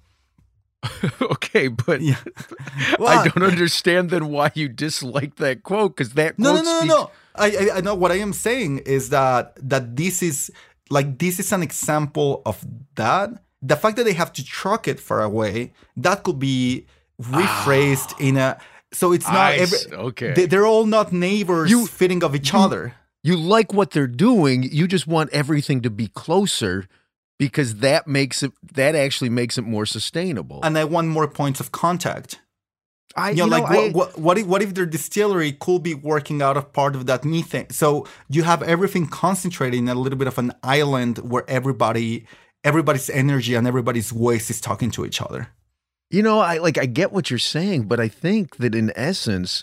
okay, 1.21 1.69
but 1.69 2.01
Yeah. 2.01 2.17
I 3.07 3.29
don't 3.29 3.43
understand 3.43 4.09
then 4.09 4.29
why 4.29 4.51
you 4.55 4.71
dislike 4.71 5.37
that 5.37 5.63
quote 5.63 5.95
because 5.95 6.15
that 6.15 6.39
No, 6.39 6.55
no, 6.55 6.63
quote 6.63 6.65
no, 6.65 6.73
no, 6.73 6.79
speaks- 6.79 6.95
no. 6.95 7.11
I, 7.35 7.71
I, 7.75 7.77
I 7.77 7.81
know 7.83 7.95
what 7.95 8.13
I 8.13 8.17
am 8.17 8.33
saying 8.33 8.79
is 8.87 9.11
that 9.11 9.59
that 9.61 9.95
this 9.95 10.23
is 10.23 10.51
like 10.89 11.19
this 11.19 11.39
is 11.39 11.53
an 11.53 11.63
example 11.63 12.41
of 12.47 12.65
that. 12.95 13.31
The 13.63 13.77
fact 13.77 13.97
that 13.97 14.05
they 14.05 14.13
have 14.13 14.33
to 14.35 14.45
truck 14.45 14.87
it 14.87 15.01
far 15.01 15.23
away, 15.23 15.73
that 15.97 16.23
could 16.23 16.39
be 16.39 16.87
rephrased 17.21 18.19
in 18.21 18.37
a. 18.37 18.59
So 18.93 19.13
it's 19.13 19.27
not 19.27 19.53
I 19.53 19.57
every. 19.57 19.79
okay. 19.93 20.33
They, 20.33 20.47
they're 20.47 20.67
all 20.67 20.87
not 20.87 21.13
neighbors 21.13 21.71
You- 21.71 21.87
fitting 21.87 22.23
of 22.25 22.35
each 22.35 22.55
other. 22.55 22.95
You 23.25 23.37
like 23.37 23.75
what 23.75 23.91
they're 23.91 24.07
doing. 24.07 24.63
You 24.63 24.87
just 24.87 25.07
want 25.07 25.31
everything 25.31 25.83
to 25.83 25.91
be 25.91 26.07
closer 26.09 26.87
because 27.39 27.77
that 27.77 28.07
makes 28.07 28.43
it 28.43 28.53
that 28.75 28.95
actually 28.95 29.29
makes 29.29 29.59
it 29.59 29.63
more 29.63 29.85
sustainable. 29.87 30.61
And 30.63 30.79
I 30.79 30.85
want 30.85 31.09
more 31.09 31.27
points 31.29 31.61
of 31.61 31.71
contact. 31.73 32.41
I 33.17 33.31
You 33.31 33.39
know, 33.39 33.47
like 33.47 33.65
I- 33.65 33.89
what, 33.89 33.95
what, 33.95 34.19
what 34.19 34.39
if 34.39 34.47
what 34.47 34.63
if 34.63 34.73
their 34.75 34.87
distillery 34.87 35.53
could 35.53 35.83
be 35.83 35.95
working 35.95 36.41
out 36.41 36.57
of 36.57 36.73
part 36.73 36.95
of 36.95 37.07
that 37.07 37.25
methane? 37.25 37.69
So 37.71 38.07
you 38.31 38.45
have 38.45 38.63
everything 38.63 39.07
concentrated 39.09 39.79
in 39.79 39.89
a 39.89 39.95
little 39.95 40.19
bit 40.19 40.29
of 40.29 40.39
an 40.39 40.53
island 40.63 41.19
where 41.19 41.45
everybody 41.49 42.25
everybody's 42.65 43.11
energy 43.11 43.55
and 43.55 43.67
everybody's 43.67 44.13
waste 44.13 44.51
is 44.51 44.61
talking 44.61 44.91
to 44.93 45.05
each 45.05 45.21
other. 45.21 45.49
You 46.11 46.23
know, 46.23 46.41
I 46.41 46.59
like 46.59 46.79
I 46.79 46.87
get 46.87 47.13
what 47.13 47.31
you're 47.31 47.39
saying, 47.39 47.85
but 47.85 48.01
I 48.01 48.09
think 48.09 48.57
that 48.57 48.75
in 48.75 48.93
essence, 48.97 49.63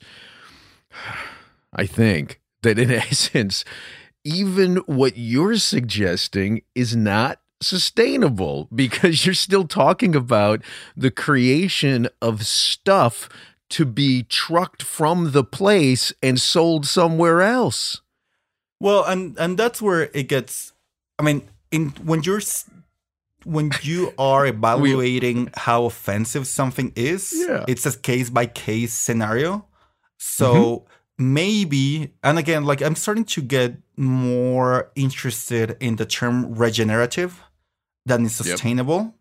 I 1.74 1.86
think 1.86 2.42
that 2.62 2.80
in 2.80 2.92
essence, 3.10 3.66
even 4.24 4.78
what 4.86 5.18
you're 5.18 5.58
suggesting 5.58 6.62
is 6.74 6.96
not 6.96 7.40
sustainable 7.62 8.68
because 8.74 9.26
you're 9.26 9.36
still 9.36 9.68
talking 9.68 10.16
about 10.16 10.62
the 10.96 11.12
creation 11.12 12.08
of 12.22 12.46
stuff 12.46 13.30
to 13.70 13.86
be 13.86 14.24
trucked 14.24 14.84
from 14.84 15.32
the 15.32 15.44
place 15.44 16.14
and 16.22 16.40
sold 16.40 16.86
somewhere 16.86 17.42
else. 17.42 18.02
Well, 18.80 19.04
and 19.06 19.38
and 19.40 19.58
that's 19.58 19.82
where 19.82 20.10
it 20.14 20.28
gets. 20.28 20.74
I 21.18 21.24
mean, 21.24 21.48
in 21.72 21.90
when 22.04 22.24
you're 22.24 22.38
s- 22.38 22.70
when 23.46 23.72
you 23.82 24.14
are 24.18 24.46
evaluating 24.56 25.50
how 25.54 25.86
offensive 25.86 26.48
something 26.48 26.92
is, 26.96 27.34
Yeah. 27.34 27.64
it's 27.68 27.86
a 27.86 27.98
case 27.98 28.30
by 28.30 28.48
case 28.48 28.94
scenario. 28.94 29.66
So 30.18 30.54
mm-hmm. 30.54 31.34
maybe, 31.34 32.14
and 32.24 32.38
again, 32.38 32.66
like 32.66 32.82
I'm 32.82 32.96
starting 32.96 33.26
to 33.26 33.42
get 33.42 33.78
more 33.96 34.92
interested 34.96 35.78
in 35.80 35.96
the 35.96 36.06
term 36.06 36.54
regenerative 36.56 37.42
than 38.06 38.26
is 38.26 38.40
Yep. 38.40 38.48
sustainable 38.48 39.16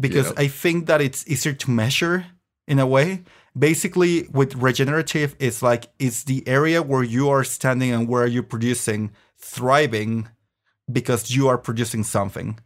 because 0.00 0.26
Yep. 0.28 0.38
I 0.38 0.48
think 0.48 0.86
that 0.86 1.00
it's 1.00 1.26
easier 1.28 1.52
to 1.52 1.70
measure 1.70 2.26
in 2.66 2.78
a 2.78 2.86
way. 2.86 3.22
Basically, 3.58 4.28
with 4.32 4.54
regenerative, 4.54 5.34
it's 5.38 5.62
like 5.62 5.86
it's 5.98 6.24
the 6.24 6.46
area 6.46 6.82
where 6.82 7.02
you 7.02 7.30
are 7.30 7.42
standing 7.44 7.90
and 7.90 8.06
where 8.06 8.26
you're 8.26 8.42
producing 8.42 9.12
thriving 9.38 10.28
because 10.90 11.30
you 11.30 11.48
are 11.48 11.58
producing 11.58 12.04
something. 12.04 12.58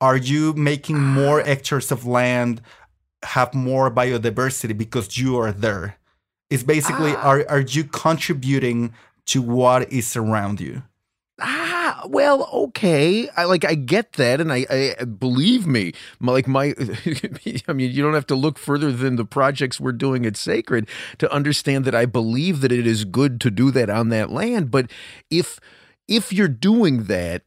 Are 0.00 0.16
you 0.16 0.52
making 0.54 1.00
more 1.00 1.40
hectares 1.40 1.90
of 1.90 2.06
land 2.06 2.60
have 3.22 3.54
more 3.54 3.90
biodiversity 3.90 4.76
because 4.76 5.18
you 5.18 5.38
are 5.38 5.52
there? 5.52 5.96
It's 6.50 6.62
basically 6.62 7.14
are 7.16 7.44
are 7.48 7.60
you 7.60 7.84
contributing 7.84 8.92
to 9.26 9.42
what 9.42 9.90
is 9.92 10.16
around 10.16 10.60
you? 10.60 10.82
Ah, 11.40 12.04
well, 12.06 12.48
okay. 12.52 13.28
I 13.36 13.44
like 13.44 13.64
I 13.64 13.74
get 13.74 14.12
that, 14.14 14.40
and 14.40 14.52
I, 14.52 14.94
I 15.00 15.04
believe 15.04 15.66
me. 15.66 15.92
My, 16.20 16.32
like 16.32 16.46
my, 16.46 16.74
I 17.68 17.72
mean, 17.72 17.90
you 17.90 18.02
don't 18.02 18.14
have 18.14 18.26
to 18.28 18.36
look 18.36 18.56
further 18.56 18.92
than 18.92 19.16
the 19.16 19.24
projects 19.24 19.80
we're 19.80 19.92
doing 19.92 20.24
at 20.26 20.36
Sacred 20.36 20.88
to 21.18 21.32
understand 21.32 21.86
that 21.86 21.94
I 21.94 22.06
believe 22.06 22.60
that 22.60 22.70
it 22.70 22.86
is 22.86 23.04
good 23.04 23.40
to 23.40 23.50
do 23.50 23.72
that 23.72 23.90
on 23.90 24.10
that 24.10 24.30
land. 24.30 24.70
But 24.70 24.90
if 25.30 25.58
if 26.06 26.32
you're 26.32 26.46
doing 26.46 27.04
that, 27.04 27.42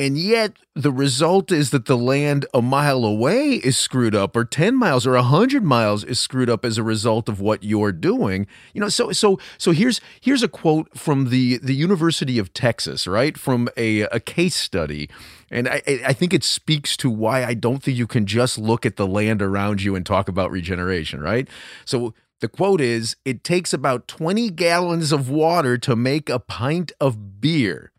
and 0.00 0.16
yet 0.16 0.54
the 0.74 0.90
result 0.90 1.52
is 1.52 1.72
that 1.72 1.84
the 1.84 1.96
land 1.96 2.46
a 2.54 2.62
mile 2.62 3.04
away 3.04 3.56
is 3.56 3.76
screwed 3.76 4.14
up, 4.14 4.34
or 4.34 4.46
ten 4.46 4.74
miles 4.74 5.06
or 5.06 5.14
hundred 5.18 5.62
miles 5.62 6.04
is 6.04 6.18
screwed 6.18 6.48
up 6.48 6.64
as 6.64 6.78
a 6.78 6.82
result 6.82 7.28
of 7.28 7.38
what 7.38 7.62
you're 7.62 7.92
doing. 7.92 8.46
You 8.72 8.80
know, 8.80 8.88
so 8.88 9.12
so 9.12 9.38
so 9.58 9.72
here's 9.72 10.00
here's 10.18 10.42
a 10.42 10.48
quote 10.48 10.96
from 10.96 11.28
the 11.28 11.58
the 11.58 11.74
University 11.74 12.38
of 12.38 12.54
Texas, 12.54 13.06
right, 13.06 13.36
from 13.36 13.68
a 13.76 14.00
a 14.04 14.20
case 14.20 14.56
study, 14.56 15.10
and 15.50 15.68
I 15.68 15.82
I 15.86 16.14
think 16.14 16.32
it 16.32 16.44
speaks 16.44 16.96
to 16.96 17.10
why 17.10 17.44
I 17.44 17.52
don't 17.52 17.82
think 17.82 17.98
you 17.98 18.06
can 18.06 18.24
just 18.24 18.56
look 18.56 18.86
at 18.86 18.96
the 18.96 19.06
land 19.06 19.42
around 19.42 19.82
you 19.82 19.94
and 19.94 20.06
talk 20.06 20.28
about 20.28 20.50
regeneration, 20.50 21.20
right? 21.20 21.46
So. 21.84 22.14
The 22.40 22.48
quote 22.48 22.80
is 22.80 23.16
It 23.26 23.44
takes 23.44 23.74
about 23.74 24.08
20 24.08 24.48
gallons 24.52 25.12
of 25.12 25.28
water 25.28 25.76
to 25.76 25.94
make 25.94 26.30
a 26.30 26.38
pint 26.38 26.90
of 26.98 27.38
beer. 27.38 27.92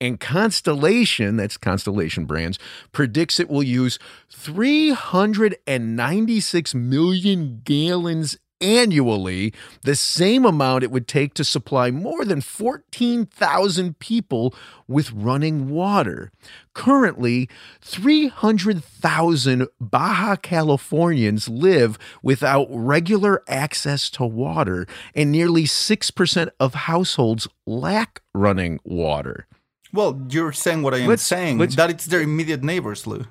And 0.00 0.18
Constellation, 0.20 1.36
that's 1.36 1.56
Constellation 1.56 2.26
Brands, 2.26 2.58
predicts 2.92 3.40
it 3.40 3.48
will 3.48 3.62
use 3.62 3.98
396 4.30 6.74
million 6.74 7.62
gallons 7.64 8.36
annually, 8.60 9.52
the 9.82 9.94
same 9.94 10.44
amount 10.44 10.84
it 10.84 10.90
would 10.90 11.06
take 11.06 11.34
to 11.34 11.44
supply 11.44 11.90
more 11.90 12.24
than 12.24 12.40
14,000 12.40 13.98
people 13.98 14.54
with 14.88 15.12
running 15.12 15.68
water. 15.68 16.32
Currently, 16.72 17.48
300,000 17.82 19.68
Baja 19.80 20.36
Californians 20.36 21.48
live 21.48 21.98
without 22.22 22.66
regular 22.70 23.42
access 23.46 24.08
to 24.10 24.24
water, 24.24 24.86
and 25.14 25.30
nearly 25.30 25.64
6% 25.64 26.48
of 26.58 26.74
households 26.74 27.46
lack 27.66 28.22
running 28.32 28.80
water. 28.84 29.46
Well, 29.94 30.20
you're 30.28 30.52
saying 30.52 30.82
what 30.82 30.92
I 30.92 30.98
am 30.98 31.08
Let's- 31.08 31.24
saying. 31.24 31.58
let's- 31.58 31.76
that 31.76 31.88
it's 31.88 32.06
their 32.06 32.20
immediate 32.20 32.62
neighbors, 32.64 33.06
Lou. 33.06 33.26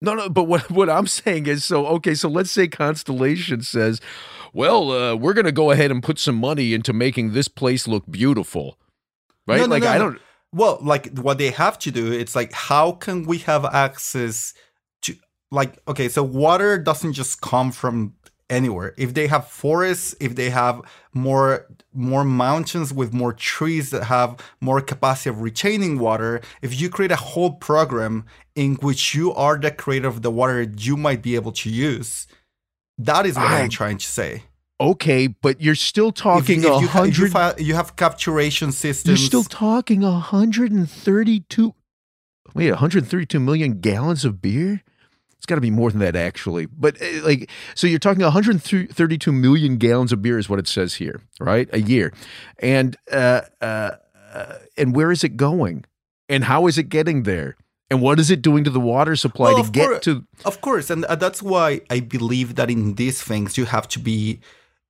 No, 0.00 0.14
no, 0.14 0.28
but 0.28 0.44
what 0.44 0.70
what 0.70 0.88
I'm 0.88 1.06
saying 1.06 1.46
is 1.46 1.64
so 1.64 1.86
okay, 1.86 2.14
so 2.14 2.28
let's 2.28 2.50
say 2.50 2.66
Constellation 2.68 3.62
says, 3.62 4.00
"Well, 4.52 4.90
uh, 4.90 5.14
we're 5.16 5.32
going 5.34 5.44
to 5.46 5.52
go 5.52 5.70
ahead 5.70 5.90
and 5.90 6.02
put 6.02 6.18
some 6.18 6.36
money 6.36 6.74
into 6.74 6.92
making 6.92 7.32
this 7.32 7.48
place 7.48 7.86
look 7.86 8.04
beautiful." 8.10 8.78
Right? 9.46 9.58
No, 9.60 9.66
no, 9.66 9.70
like 9.74 9.82
no, 9.84 9.88
I 9.90 9.98
don't 9.98 10.20
Well, 10.52 10.78
like 10.82 11.18
what 11.18 11.38
they 11.38 11.50
have 11.50 11.78
to 11.80 11.90
do, 11.90 12.12
it's 12.12 12.34
like 12.36 12.52
how 12.52 12.92
can 12.92 13.24
we 13.26 13.38
have 13.38 13.64
access 13.64 14.54
to 15.02 15.14
like 15.50 15.78
okay, 15.88 16.08
so 16.08 16.22
water 16.22 16.78
doesn't 16.78 17.12
just 17.14 17.40
come 17.40 17.70
from 17.72 18.14
anywhere. 18.52 18.94
If 18.96 19.14
they 19.14 19.26
have 19.26 19.48
forests, 19.48 20.14
if 20.20 20.34
they 20.36 20.50
have 20.50 20.82
more 21.14 21.66
more 21.94 22.24
mountains 22.24 22.92
with 22.92 23.12
more 23.12 23.32
trees 23.32 23.90
that 23.90 24.04
have 24.04 24.36
more 24.60 24.80
capacity 24.80 25.30
of 25.30 25.40
retaining 25.40 25.98
water, 25.98 26.40
if 26.60 26.80
you 26.80 26.88
create 26.88 27.12
a 27.12 27.16
whole 27.32 27.52
program 27.52 28.24
in 28.54 28.74
which 28.76 29.14
you 29.14 29.32
are 29.34 29.56
the 29.58 29.70
creator 29.70 30.08
of 30.08 30.22
the 30.22 30.30
water 30.30 30.62
you 30.86 30.96
might 30.96 31.22
be 31.22 31.34
able 31.34 31.52
to 31.52 31.68
use, 31.70 32.26
that 32.98 33.26
is 33.26 33.34
what 33.36 33.50
I- 33.50 33.60
I'm 33.62 33.70
trying 33.70 33.98
to 33.98 34.06
say. 34.06 34.44
Okay, 34.80 35.28
but 35.28 35.60
you're 35.60 35.76
still 35.76 36.10
talking 36.10 36.64
a 36.64 36.74
if 36.76 36.82
you, 36.82 36.88
hundred 36.88 37.60
you 37.60 37.74
have 37.74 37.94
capturation 37.94 38.72
systems. 38.72 39.20
You're 39.20 39.28
still 39.32 39.44
talking 39.44 40.00
132 40.02 41.74
Wait, 42.54 42.70
132 42.70 43.40
million 43.40 43.80
gallons 43.80 44.24
of 44.24 44.42
beer? 44.42 44.82
It's 45.42 45.46
got 45.48 45.56
to 45.56 45.60
be 45.60 45.72
more 45.72 45.90
than 45.90 45.98
that 45.98 46.14
actually. 46.14 46.66
But 46.66 47.02
uh, 47.02 47.24
like 47.24 47.50
so 47.74 47.88
you're 47.88 47.98
talking 47.98 48.22
132 48.22 49.32
million 49.32 49.76
gallons 49.76 50.12
of 50.12 50.22
beer 50.22 50.38
is 50.38 50.48
what 50.48 50.60
it 50.60 50.68
says 50.68 50.94
here, 50.94 51.20
right? 51.40 51.68
A 51.72 51.80
year. 51.80 52.12
And 52.60 52.96
uh 53.10 53.40
uh, 53.60 53.90
uh 54.32 54.54
and 54.78 54.94
where 54.94 55.10
is 55.10 55.24
it 55.24 55.36
going? 55.36 55.84
And 56.28 56.44
how 56.44 56.68
is 56.68 56.78
it 56.78 56.84
getting 56.90 57.24
there? 57.24 57.56
And 57.90 58.00
what 58.00 58.20
is 58.20 58.30
it 58.30 58.40
doing 58.40 58.62
to 58.62 58.70
the 58.70 58.78
water 58.78 59.16
supply 59.16 59.52
Well, 59.52 59.64
to 59.64 59.70
get 59.72 59.88
course- 59.88 60.04
to 60.04 60.24
Of 60.44 60.60
course, 60.60 60.90
and 60.90 61.04
uh, 61.06 61.16
that's 61.16 61.42
why 61.42 61.80
I 61.90 61.98
believe 61.98 62.54
that 62.54 62.70
in 62.70 62.94
these 62.94 63.20
things 63.20 63.58
you 63.58 63.64
have 63.64 63.88
to 63.88 63.98
be. 63.98 64.38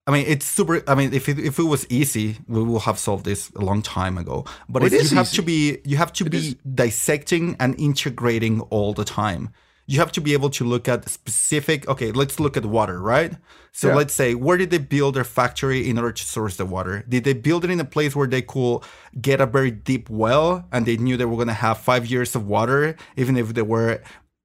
I 0.06 0.10
mean, 0.10 0.26
it's 0.28 0.44
super. 0.44 0.82
I 0.86 0.94
mean, 0.96 1.14
if 1.14 1.28
it, 1.28 1.38
if 1.38 1.58
it 1.58 1.62
was 1.64 1.86
easy, 1.88 2.36
we 2.46 2.62
will 2.62 2.80
have 2.80 2.98
solved 2.98 3.24
this 3.24 3.50
a 3.56 3.60
long 3.64 3.80
time 3.82 4.18
ago. 4.18 4.44
But 4.68 4.82
Well, 4.82 4.92
it's, 4.92 5.04
is 5.04 5.12
you 5.12 5.16
have 5.16 5.28
easy. 5.28 5.36
to 5.36 5.42
be 5.42 5.78
you 5.84 5.96
have 5.96 6.12
to 6.14 6.26
It 6.26 6.30
be 6.30 6.38
is. 6.38 6.54
dissecting 6.74 7.56
and 7.58 7.74
integrating 7.80 8.60
all 8.70 8.92
the 8.92 9.04
time. 9.04 9.48
You 9.86 9.98
have 9.98 10.12
to 10.12 10.20
be 10.20 10.32
able 10.32 10.50
to 10.50 10.64
look 10.64 10.88
at 10.88 11.08
specific. 11.08 11.88
Okay, 11.88 12.12
let's 12.12 12.38
look 12.38 12.56
at 12.56 12.64
water, 12.64 13.00
right? 13.00 13.32
So 13.72 13.88
Yeah. 13.88 13.96
let's 13.96 14.14
say 14.14 14.34
where 14.34 14.56
did 14.56 14.70
they 14.70 14.78
build 14.78 15.14
their 15.14 15.24
factory 15.24 15.88
in 15.88 15.98
order 15.98 16.12
to 16.12 16.24
source 16.24 16.56
the 16.56 16.66
water? 16.66 17.04
Did 17.08 17.24
they 17.24 17.32
build 17.32 17.64
it 17.64 17.70
in 17.70 17.80
a 17.80 17.84
place 17.84 18.14
where 18.14 18.28
they 18.28 18.42
could 18.42 18.80
get 19.20 19.40
a 19.40 19.46
very 19.46 19.70
deep 19.70 20.08
well 20.10 20.66
and 20.72 20.86
they 20.86 20.96
knew 20.96 21.16
they 21.16 21.24
were 21.24 21.36
going 21.36 21.48
to 21.48 21.54
have 21.54 21.78
five 21.78 22.06
years 22.06 22.34
of 22.34 22.46
water, 22.46 22.96
even 23.16 23.36
if 23.36 23.54
they 23.54 23.62
were 23.62 24.00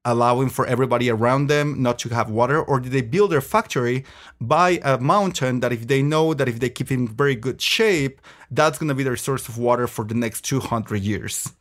allowing 0.07 0.47
for 0.47 0.65
everybody 0.65 1.09
around 1.09 1.47
them 1.47 1.81
not 1.83 1.99
to 1.99 2.07
have 2.09 2.29
water 2.29 2.61
or 2.61 2.79
did 2.79 2.93
they 2.93 3.01
build 3.01 3.29
their 3.29 3.41
factory 3.41 4.05
by 4.39 4.79
a 4.83 4.97
mountain 4.97 5.59
that 5.59 5.73
if 5.73 5.87
they 5.87 6.01
know 6.01 6.33
that 6.33 6.47
if 6.47 6.61
they 6.61 6.69
keep 6.69 6.89
in 6.89 7.05
very 7.05 7.35
good 7.35 7.61
shape 7.61 8.21
that's 8.49 8.79
going 8.79 8.87
to 8.87 8.95
be 8.95 9.03
their 9.03 9.17
source 9.17 9.49
of 9.49 9.57
water 9.57 9.85
for 9.85 10.05
the 10.05 10.13
next 10.13 10.41
200 10.45 11.01
years 11.01 11.51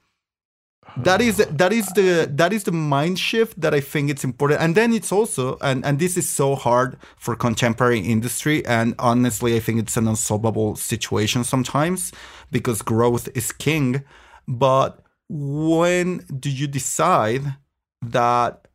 that 0.96 1.20
is 1.20 1.36
that 1.36 1.72
is 1.72 1.86
the 1.88 2.28
that 2.30 2.52
is 2.52 2.64
the 2.64 2.72
mind 2.72 3.18
shift 3.18 3.60
that 3.60 3.74
i 3.74 3.80
think 3.80 4.10
it's 4.10 4.24
important. 4.24 4.60
And 4.60 4.74
then 4.74 4.92
it's 4.92 5.12
also 5.12 5.58
and 5.60 5.84
and 5.84 5.98
this 5.98 6.16
is 6.16 6.28
so 6.28 6.54
hard 6.54 6.96
for 7.18 7.36
contemporary 7.36 8.00
industry. 8.00 8.64
And 8.66 8.94
honestly 8.98 9.56
i 9.56 9.60
think 9.60 9.78
it's 9.78 9.96
an 9.96 10.08
unsolvable 10.08 10.76
situation 10.76 11.44
sometimes 11.44 12.12
because 12.50 12.82
growth 12.82 13.28
is 13.34 13.52
king. 13.52 14.02
But 14.48 15.00
when 15.28 16.18
do 16.38 16.50
you 16.50 16.66
decide 16.66 17.56
that 18.02 18.66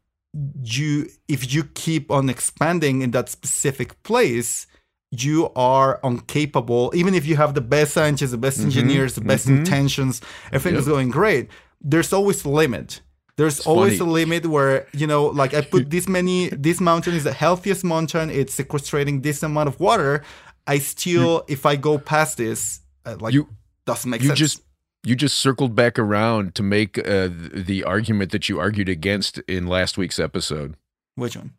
you 0.63 1.07
if 1.27 1.53
you 1.53 1.63
keep 1.63 2.11
on 2.11 2.29
expanding 2.29 3.01
in 3.01 3.11
that 3.11 3.29
specific 3.29 4.01
place 4.03 4.67
you 5.11 5.51
are 5.57 5.99
incapable, 6.05 6.91
even 6.95 7.13
if 7.13 7.25
you 7.25 7.35
have 7.35 7.53
the 7.53 7.61
best 7.61 7.93
scientists, 7.93 8.31
the 8.31 8.37
best 8.37 8.59
mm-hmm. 8.59 8.67
engineers, 8.67 9.15
the 9.15 9.21
best 9.21 9.45
mm-hmm. 9.45 9.57
intentions, 9.57 10.21
everything 10.53 10.79
is 10.79 10.87
going 10.87 11.09
great. 11.09 11.49
There's 11.81 12.13
always 12.13 12.43
a 12.45 12.50
limit. 12.50 13.01
There's 13.38 13.61
always 13.61 13.97
funny. 13.97 14.09
a 14.09 14.13
limit 14.13 14.45
where 14.45 14.88
you 14.93 15.07
know, 15.07 15.25
like 15.27 15.53
I 15.53 15.61
put 15.61 15.89
this 15.95 16.07
many. 16.07 16.50
This 16.50 16.79
mountain 16.79 17.13
is 17.15 17.23
the 17.23 17.33
healthiest 17.33 17.83
mountain. 17.83 18.29
It's 18.29 18.55
sequestrating 18.55 19.23
this 19.23 19.41
amount 19.43 19.67
of 19.69 19.79
water. 19.79 20.23
I 20.67 20.77
still, 20.79 21.43
if 21.47 21.65
I 21.65 21.75
go 21.75 21.97
past 21.97 22.38
this, 22.38 22.81
uh, 23.05 23.15
like 23.19 23.33
You- 23.33 23.50
doesn't 23.85 24.09
make 24.09 24.21
sense. 24.21 24.39
You 24.39 24.45
sense. 24.47 24.53
just 24.55 24.63
you 25.03 25.15
just 25.15 25.39
circled 25.39 25.75
back 25.75 25.97
around 25.97 26.53
to 26.55 26.61
make 26.61 27.00
uh, 27.00 27.29
the 27.53 27.83
argument 27.83 28.31
that 28.31 28.47
you 28.47 28.59
argued 28.59 28.88
against 28.89 29.39
in 29.47 29.65
last 29.65 29.97
week's 29.97 30.19
episode, 30.19 30.75
which 31.15 31.35
one? 31.35 31.53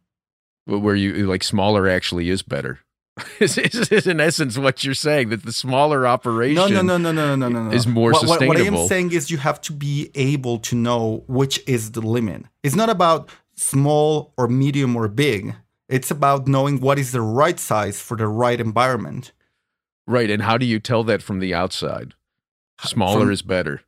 wh- 0.67 0.81
where 0.81 0.95
you 0.95 1.26
like 1.26 1.43
smaller 1.43 1.88
actually 1.88 2.29
is 2.31 2.43
better. 2.43 2.79
Is, 3.40 3.59
is, 3.59 3.90
is 3.92 4.07
in 4.07 4.21
essence 4.21 4.57
what 4.57 4.85
you're 4.85 4.95
saying 4.95 5.28
that 5.31 5.45
the 5.45 5.52
smaller 5.52 6.07
operation 6.07 6.54
No, 6.54 6.69
no, 6.69 6.83
no, 6.83 6.97
no, 6.97 7.12
no, 7.12 7.37
no, 7.37 7.49
no, 7.49 7.62
no. 7.64 7.71
is 7.71 7.87
more 7.87 8.12
what, 8.12 8.26
what- 8.26 8.47
What, 8.47 8.57
I 8.57 8.62
am 8.62 8.87
saying 8.88 9.12
is 9.12 9.31
you 9.31 9.38
have 9.38 9.61
to 9.62 9.73
be 9.73 10.11
able 10.14 10.59
to 10.61 10.75
know 10.76 11.25
which 11.26 11.61
is 11.66 11.92
the 11.92 12.00
limit. 12.00 12.45
It's 12.62 12.75
not 12.75 12.88
about 12.88 13.28
small 13.54 14.33
or 14.38 14.49
medium 14.49 14.97
or 14.97 15.09
big. 15.09 15.54
It's 15.88 16.11
about 16.11 16.49
knowing 16.49 16.81
what 16.81 16.99
is 16.99 17.12
the 17.12 17.21
right 17.21 17.61
size 17.61 18.00
for 18.00 18.16
the 18.16 18.26
right 18.26 18.59
environment. 18.59 19.33
Right, 20.07 20.31
and 20.31 20.42
how 20.42 20.57
do 20.57 20.64
you 20.66 20.81
tell 20.81 21.04
that 21.04 21.23
from 21.23 21.38
the 21.38 21.52
outside? 21.54 22.14
Smaller 22.81 23.21
From- 23.21 23.33
is 23.33 23.42
better. 23.42 23.83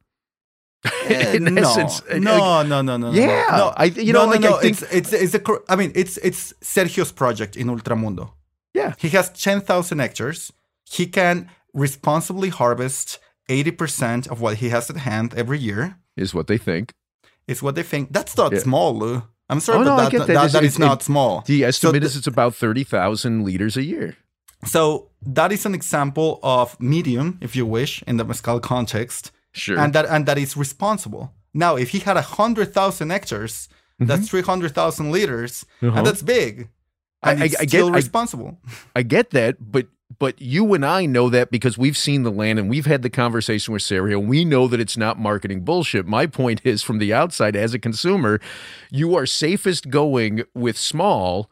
Eh, 1.07 1.37
in 1.37 1.45
no, 1.55 1.63
essence, 1.63 2.03
uh, 2.11 2.19
no, 2.19 2.39
like- 2.39 2.67
no, 2.69 2.83
no, 2.83 2.97
no, 2.99 3.11
no, 3.11 3.19
Yeah, 3.19 3.47
no. 3.57 3.73
I- 3.75 3.85
you 3.87 4.13
no, 4.13 4.19
know, 4.21 4.25
no, 4.27 4.31
like, 4.33 4.41
no, 4.43 4.57
I 4.59 4.61
think- 4.61 4.83
it's 4.83 5.11
it's 5.11 5.13
it's 5.15 5.35
a. 5.35 5.43
I 5.71 5.77
mean, 5.77 5.93
it's 5.95 6.19
it's 6.19 6.53
Sergio's 6.63 7.11
project 7.11 7.57
in 7.57 7.69
Ultramundo. 7.69 8.33
Yeah. 8.75 8.95
he 8.99 9.09
has 9.11 9.31
ten 9.31 9.61
thousand 9.61 9.99
hectares. 10.01 10.53
He 10.85 11.07
can 11.07 11.49
responsibly 11.73 12.49
harvest 12.51 13.19
eighty 13.49 13.71
percent 13.71 14.27
of 14.29 14.41
what 14.41 14.57
he 14.57 14.69
has 14.71 14.91
at 14.91 14.97
hand 14.97 15.35
every 15.35 15.59
year. 15.59 15.97
Is 16.17 16.35
what 16.35 16.47
they 16.47 16.59
think. 16.59 16.93
Is 17.47 17.63
what 17.63 17.75
they 17.75 17.83
think. 17.83 18.13
That's 18.13 18.37
not 18.37 18.53
Yeah. 18.53 18.61
small, 18.61 18.99
Lou. 18.99 19.23
I'm 19.51 19.61
sorry, 19.61 19.79
Oh, 19.81 19.85
but 19.85 19.91
no, 19.91 19.97
that, 19.97 20.13
that, 20.13 20.27
that. 20.35 20.53
that, 20.53 20.65
is 20.65 20.79
not 20.79 21.01
it- 21.01 21.05
small. 21.05 21.43
The 21.47 21.65
estimate 21.65 22.01
the- 22.01 22.07
is 22.07 22.17
it's 22.17 22.27
about 22.27 22.55
thirty 22.55 22.85
thousand 22.85 23.45
liters 23.45 23.77
a 23.77 23.83
year. 23.83 24.17
So 24.65 25.11
that 25.35 25.53
is 25.53 25.67
an 25.67 25.75
example 25.75 26.41
of 26.43 26.79
medium, 26.81 27.39
if 27.43 27.55
you 27.55 27.67
wish, 27.67 28.03
in 28.07 28.17
the 28.17 28.25
mezcal 28.25 28.61
context, 28.61 29.31
Sure. 29.53 29.79
and 29.79 29.93
that 29.93 30.07
and 30.07 30.25
that 30.27 30.39
is 30.39 30.57
responsible. 30.57 31.33
Now, 31.53 31.77
if 31.77 31.91
he 31.91 31.99
had 32.01 32.17
a 32.17 32.23
hundred 32.23 32.73
thousand 32.73 33.11
hectares, 33.11 33.69
that's 34.01 34.29
three 34.31 34.43
hundred 34.43 34.75
thousand 34.75 35.13
liters, 35.13 35.65
Mm-hmm. 35.77 35.87
Uh-huh. 35.89 35.99
and 35.99 36.07
that's 36.07 36.23
big, 36.23 36.69
I- 37.25 37.31
I- 37.31 37.35
I 37.45 37.49
get- 37.49 37.69
still 37.69 37.89
I- 37.93 37.97
responsible. 37.97 38.59
I 38.95 39.03
get 39.03 39.31
that, 39.31 39.57
but 39.73 39.87
but 40.21 40.41
you 40.41 40.75
and 40.75 40.85
I 40.87 41.07
know 41.07 41.29
that 41.31 41.51
because 41.51 41.77
we've 41.77 41.97
seen 41.97 42.23
the 42.23 42.31
land 42.31 42.59
and 42.59 42.69
we've 42.71 42.87
had 42.87 43.03
the 43.03 43.11
conversation 43.11 43.73
with 43.73 43.83
Sergio. 43.83 44.25
We 44.25 44.45
know 44.45 44.69
that 44.69 44.79
it's 44.79 44.97
not 44.97 45.19
marketing 45.19 45.63
bullshit. 45.65 46.07
My 46.07 46.27
point 46.27 46.61
is, 46.63 46.83
from 46.83 46.99
the 46.99 47.13
outside, 47.13 47.57
as 47.57 47.75
a 47.75 47.79
consumer, 47.81 48.39
you 48.93 49.17
are 49.17 49.27
safest 49.27 49.91
going 49.91 50.45
with 50.55 50.77
small 50.79 51.51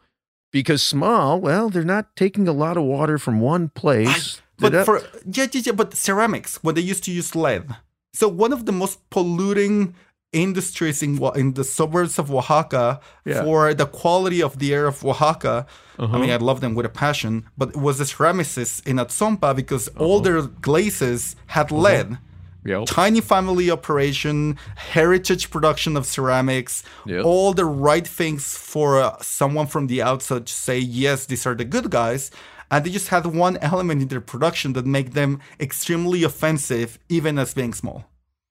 because 0.51 0.81
small. 0.81 1.41
Well, 1.41 1.69
they're 1.69 1.83
not 1.83 2.15
taking 2.15 2.47
a 2.47 2.53
lot 2.53 2.77
of 2.77 2.83
water 2.83 3.17
from 3.17 3.41
one 3.41 3.69
place. 3.69 4.41
They're 4.59 4.69
But 4.69 4.85
for 4.85 5.01
yeah, 5.25 5.47
yeah, 5.51 5.61
yeah, 5.65 5.71
but 5.73 5.93
ceramics, 5.95 6.63
when 6.63 6.75
they 6.75 6.81
used 6.81 7.03
to 7.05 7.11
use 7.11 7.35
lead. 7.35 7.75
So 8.13 8.27
one 8.29 8.53
of 8.53 8.65
the 8.65 8.71
most 8.71 8.99
polluting 9.09 9.95
industries 10.33 11.01
in 11.03 11.11
in 11.35 11.53
the 11.53 11.63
suburbs 11.63 12.19
of 12.19 12.29
Oaxaca 12.31 12.99
Yeah. 13.25 13.43
for 13.43 13.73
the 13.73 13.85
quality 13.85 14.41
of 14.43 14.57
the 14.59 14.73
air 14.73 14.87
of 14.87 15.03
Oaxaca. 15.05 15.65
Uh-huh. 15.99 16.15
I 16.15 16.19
mean, 16.21 16.31
I 16.31 16.37
love 16.37 16.59
them 16.61 16.73
with 16.75 16.85
a 16.85 16.89
passion, 17.05 17.45
but 17.57 17.69
it 17.69 17.77
was 17.77 17.97
the 17.99 18.05
ceramicists 18.05 18.85
in 18.85 18.97
Atzompa 18.97 19.55
because 19.55 19.87
all 19.97 20.15
Uh-huh. 20.17 20.23
their 20.25 20.41
glazes 20.67 21.35
had 21.55 21.71
lead. 21.71 22.17
Yep. 22.65 22.85
Tiny 22.85 23.19
family 23.21 23.69
operation, 23.69 24.57
heritage 24.75 25.49
production 25.51 25.97
of 25.97 26.05
ceramics, 26.05 26.81
Yep. 27.05 27.25
all 27.25 27.53
the 27.53 27.65
right 27.65 28.07
things 28.07 28.57
for 28.71 28.87
uh, 29.01 29.17
someone 29.21 29.67
from 29.67 29.87
the 29.87 30.01
outside 30.01 30.45
to 30.45 30.53
say, 30.53 30.79
yes, 30.79 31.25
these 31.25 31.45
are 31.45 31.55
the 31.55 31.65
good 31.65 31.89
guys. 31.89 32.31
And 32.71 32.83
they 32.85 32.89
just 32.89 33.09
had 33.09 33.25
one 33.25 33.57
element 33.57 34.01
in 34.01 34.07
their 34.07 34.21
production 34.21 34.73
that 34.73 34.85
make 34.85 35.11
them 35.11 35.39
extremely 35.59 36.23
offensive, 36.23 36.97
even 37.09 37.37
as 37.37 37.53
being 37.53 37.73
small. 37.73 38.05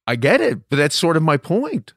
I 0.06 0.16
get 0.16 0.40
it, 0.40 0.68
but 0.68 0.76
that's 0.76 0.96
sort 0.96 1.16
of 1.16 1.22
my 1.22 1.36
point. 1.36 1.94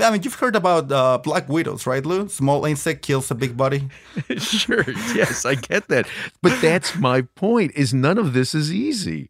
I 0.00 0.10
mean, 0.10 0.22
you've 0.22 0.34
heard 0.34 0.56
about 0.56 0.90
uh, 0.90 1.18
black 1.18 1.48
widows, 1.48 1.86
right, 1.86 2.04
Lou? 2.04 2.28
Small 2.28 2.64
insect 2.64 3.02
kills 3.02 3.30
a 3.30 3.34
big 3.34 3.56
body. 3.56 3.88
sure 4.38 4.84
yes 5.14 5.44
i 5.44 5.54
get 5.54 5.88
that 5.88 6.06
but 6.42 6.58
that's 6.60 6.96
my 6.96 7.22
point 7.22 7.72
is 7.74 7.92
none 7.92 8.18
of 8.18 8.32
this 8.32 8.54
is 8.54 8.72
easy 8.72 9.28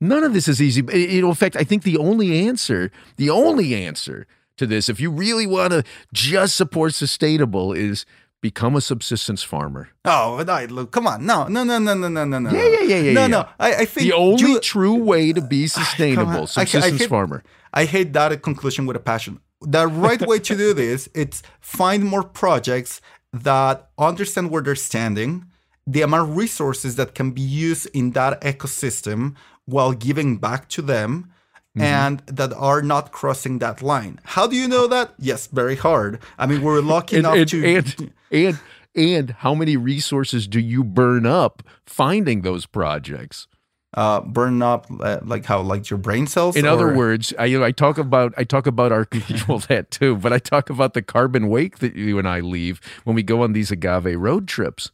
none 0.00 0.24
of 0.24 0.32
this 0.32 0.48
is 0.48 0.60
easy 0.60 0.82
you 0.92 1.20
know 1.20 1.28
in 1.28 1.34
fact 1.34 1.56
i 1.56 1.64
think 1.64 1.82
the 1.82 1.96
only 1.96 2.46
answer 2.46 2.90
the 3.16 3.30
only 3.30 3.74
answer 3.74 4.26
to 4.56 4.66
this 4.66 4.88
if 4.88 5.00
you 5.00 5.10
really 5.10 5.46
want 5.46 5.72
to 5.72 5.82
just 6.12 6.56
support 6.56 6.94
sustainable 6.94 7.72
is 7.72 8.04
become 8.40 8.76
a 8.76 8.80
subsistence 8.80 9.42
farmer 9.42 9.88
Oh, 10.04 10.42
no, 10.46 10.64
Lou, 10.70 10.86
come 10.86 11.06
on. 11.06 11.26
No, 11.26 11.46
no, 11.48 11.64
no, 11.64 11.78
no, 11.78 11.94
no, 11.94 12.08
no, 12.08 12.24
no, 12.24 12.38
no. 12.38 12.50
Yeah, 12.50 12.68
yeah, 12.68 12.80
yeah, 12.82 12.96
yeah, 12.96 13.12
No, 13.12 13.20
yeah. 13.22 13.26
no. 13.26 13.48
I, 13.58 13.74
I 13.74 13.84
think 13.84 14.06
the 14.10 14.12
only 14.16 14.60
true 14.60 14.94
way 14.94 15.32
to 15.32 15.40
be 15.40 15.66
sustainable 15.66 16.30
I- 16.30 16.42
I 16.42 16.64
subsistence 16.64 17.00
hate- 17.00 17.08
farmer 17.08 17.42
I 17.74 17.84
hate 17.84 18.12
that 18.14 18.40
conclusion 18.42 18.86
with 18.86 18.96
a 18.96 19.00
passion. 19.00 19.40
The 19.60 19.86
right 19.86 20.20
way 20.22 20.38
to 20.38 20.56
do 20.56 20.72
this 20.82 21.08
it's 21.14 21.42
find 21.60 22.04
more 22.04 22.22
projects 22.22 23.00
that 23.32 23.90
understand 23.98 24.50
where 24.50 24.62
they're 24.62 24.74
standing, 24.76 25.44
the 25.86 26.02
amount 26.02 26.30
of 26.30 26.36
resources 26.36 26.96
that 26.96 27.14
can 27.14 27.32
be 27.32 27.42
used 27.42 27.86
in 27.92 28.12
that 28.12 28.40
ecosystem 28.40 29.34
while 29.66 29.92
giving 29.92 30.36
back 30.38 30.68
to 30.70 30.82
them. 30.82 31.30
Mm-hmm. 31.76 31.82
And 31.82 32.20
that 32.38 32.52
are 32.54 32.82
not 32.82 33.12
crossing 33.12 33.58
that 33.58 33.82
line. 33.82 34.18
How 34.24 34.46
do 34.48 34.56
you 34.56 34.66
know 34.66 34.86
that? 34.88 35.12
Yes, 35.18 35.46
very 35.48 35.76
hard. 35.76 36.18
I 36.38 36.46
mean, 36.46 36.62
we're 36.62 36.80
lucky 36.80 37.16
and, 37.16 37.26
enough 37.26 37.36
and, 37.36 37.48
to. 37.50 37.76
and 37.76 38.12
and 38.30 38.58
and 38.94 39.30
how 39.30 39.54
many 39.54 39.76
resources 39.76 40.48
do 40.48 40.58
you 40.58 40.82
burn 40.82 41.26
up 41.26 41.62
finding 41.86 42.42
those 42.42 42.66
projects 42.66 43.46
uh, 43.94 44.20
burn 44.20 44.60
up 44.60 44.86
uh, 45.00 45.18
like 45.24 45.46
how 45.46 45.60
like 45.62 45.88
your 45.88 45.98
brain 45.98 46.26
cells. 46.26 46.56
In 46.56 46.66
other 46.66 46.94
words, 46.94 47.32
I 47.38 47.46
you 47.46 47.58
know, 47.58 47.64
I 47.64 47.72
talk 47.72 47.96
about 47.96 48.34
I 48.36 48.44
talk 48.44 48.66
about 48.66 48.92
our 48.92 49.08
well 49.48 49.58
that 49.60 49.90
too, 49.90 50.16
but 50.16 50.32
I 50.32 50.38
talk 50.38 50.68
about 50.68 50.94
the 50.94 51.02
carbon 51.02 51.48
wake 51.48 51.78
that 51.78 51.96
you 51.96 52.18
and 52.18 52.28
I 52.28 52.40
leave 52.40 52.80
when 53.04 53.16
we 53.16 53.22
go 53.22 53.42
on 53.42 53.52
these 53.52 53.70
agave 53.70 54.18
road 54.18 54.46
trips. 54.46 54.90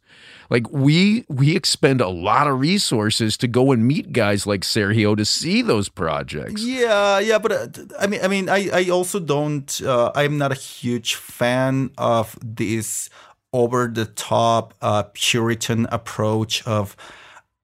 Like 0.49 0.71
we 0.71 1.25
we 1.27 1.55
expend 1.55 1.99
a 1.99 2.07
lot 2.07 2.47
of 2.47 2.59
resources 2.59 3.35
to 3.37 3.47
go 3.47 3.71
and 3.71 3.85
meet 3.85 4.13
guys 4.13 4.47
like 4.47 4.61
Sergio 4.61 5.17
to 5.17 5.25
see 5.25 5.61
those 5.61 5.89
projects. 5.89 6.63
Yeah, 6.63 7.19
yeah, 7.19 7.39
but 7.39 7.51
uh, 7.51 7.67
I 7.99 8.07
mean, 8.07 8.21
I 8.23 8.27
mean, 8.27 8.47
I, 8.47 8.69
I 8.71 8.89
also 8.89 9.19
don't. 9.19 9.81
Uh, 9.81 10.11
I'm 10.15 10.37
not 10.37 10.51
a 10.51 10.55
huge 10.55 11.15
fan 11.15 11.89
of 11.97 12.37
this 12.41 13.09
over 13.51 13.87
the 13.87 14.05
top 14.05 14.73
uh, 14.81 15.03
Puritan 15.13 15.87
approach 15.91 16.65
of 16.67 16.95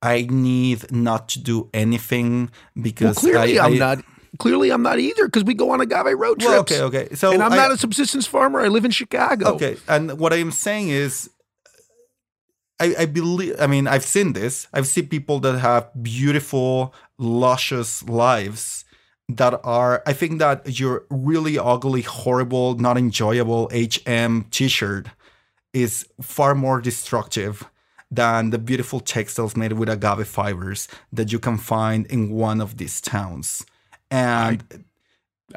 I 0.02 0.28
need 0.30 0.92
not 0.92 1.30
to 1.30 1.40
do 1.40 1.70
anything 1.74 2.50
Well, 2.76 2.84
because 2.84 3.18
clearly 3.20 3.60
I, 3.60 3.68
am 3.68 3.78
not. 3.78 4.04
Clearly, 4.40 4.72
I'm 4.72 4.82
not 4.82 5.00
either 5.00 5.26
because 5.26 5.44
we 5.44 5.54
go 5.54 5.72
on 5.72 5.82
agave 5.82 6.18
road 6.18 6.40
trips. 6.40 6.46
Well, 6.46 6.60
okay, 6.62 6.82
okay. 6.82 7.16
So 7.16 7.32
and 7.34 7.44
I'm 7.44 7.54
I- 7.54 7.58
not 7.58 7.72
a 7.72 7.78
subsistence 7.78 8.26
farmer. 8.26 8.62
I 8.62 8.68
live 8.68 8.86
in 8.86 8.92
Chicago. 8.92 9.54
Okay, 9.56 9.78
and 9.88 10.18
what 10.18 10.34
I 10.34 10.38
am 10.38 10.52
saying 10.52 10.90
is, 10.90 11.30
I, 12.80 12.96
I 13.00 13.06
believe. 13.06 13.56
I 13.60 13.68
mean, 13.68 13.88
I've 13.88 14.06
seen 14.06 14.34
this. 14.34 14.68
I've 14.74 14.88
seen 14.88 15.08
people 15.08 15.40
that 15.42 15.60
have 15.60 15.90
beautiful, 16.02 16.96
luscious 17.20 18.02
lives 18.04 18.86
that 19.30 19.60
are. 19.64 20.02
I 20.08 20.14
think 20.14 20.40
that 20.40 20.80
your 20.80 21.06
really 21.12 21.60
ugly, 21.60 22.02
horrible, 22.02 22.76
not 22.76 22.98
enjoyable 22.98 23.70
HM 23.72 24.46
T-shirt 24.50 25.08
is 25.74 26.08
far 26.22 26.56
more 26.56 26.82
destructive 26.82 27.70
than 28.12 28.50
the 28.50 28.58
beautiful 28.60 29.00
textiles 29.00 29.56
made 29.56 29.74
with 29.74 29.88
agave 29.89 30.28
fibers 30.28 30.88
that 31.13 31.32
you 31.32 31.39
can 31.39 31.58
find 31.58 32.06
in 32.08 32.30
one 32.30 32.60
of 32.62 32.78
these 32.78 33.00
towns. 33.00 33.65
And 34.10 34.63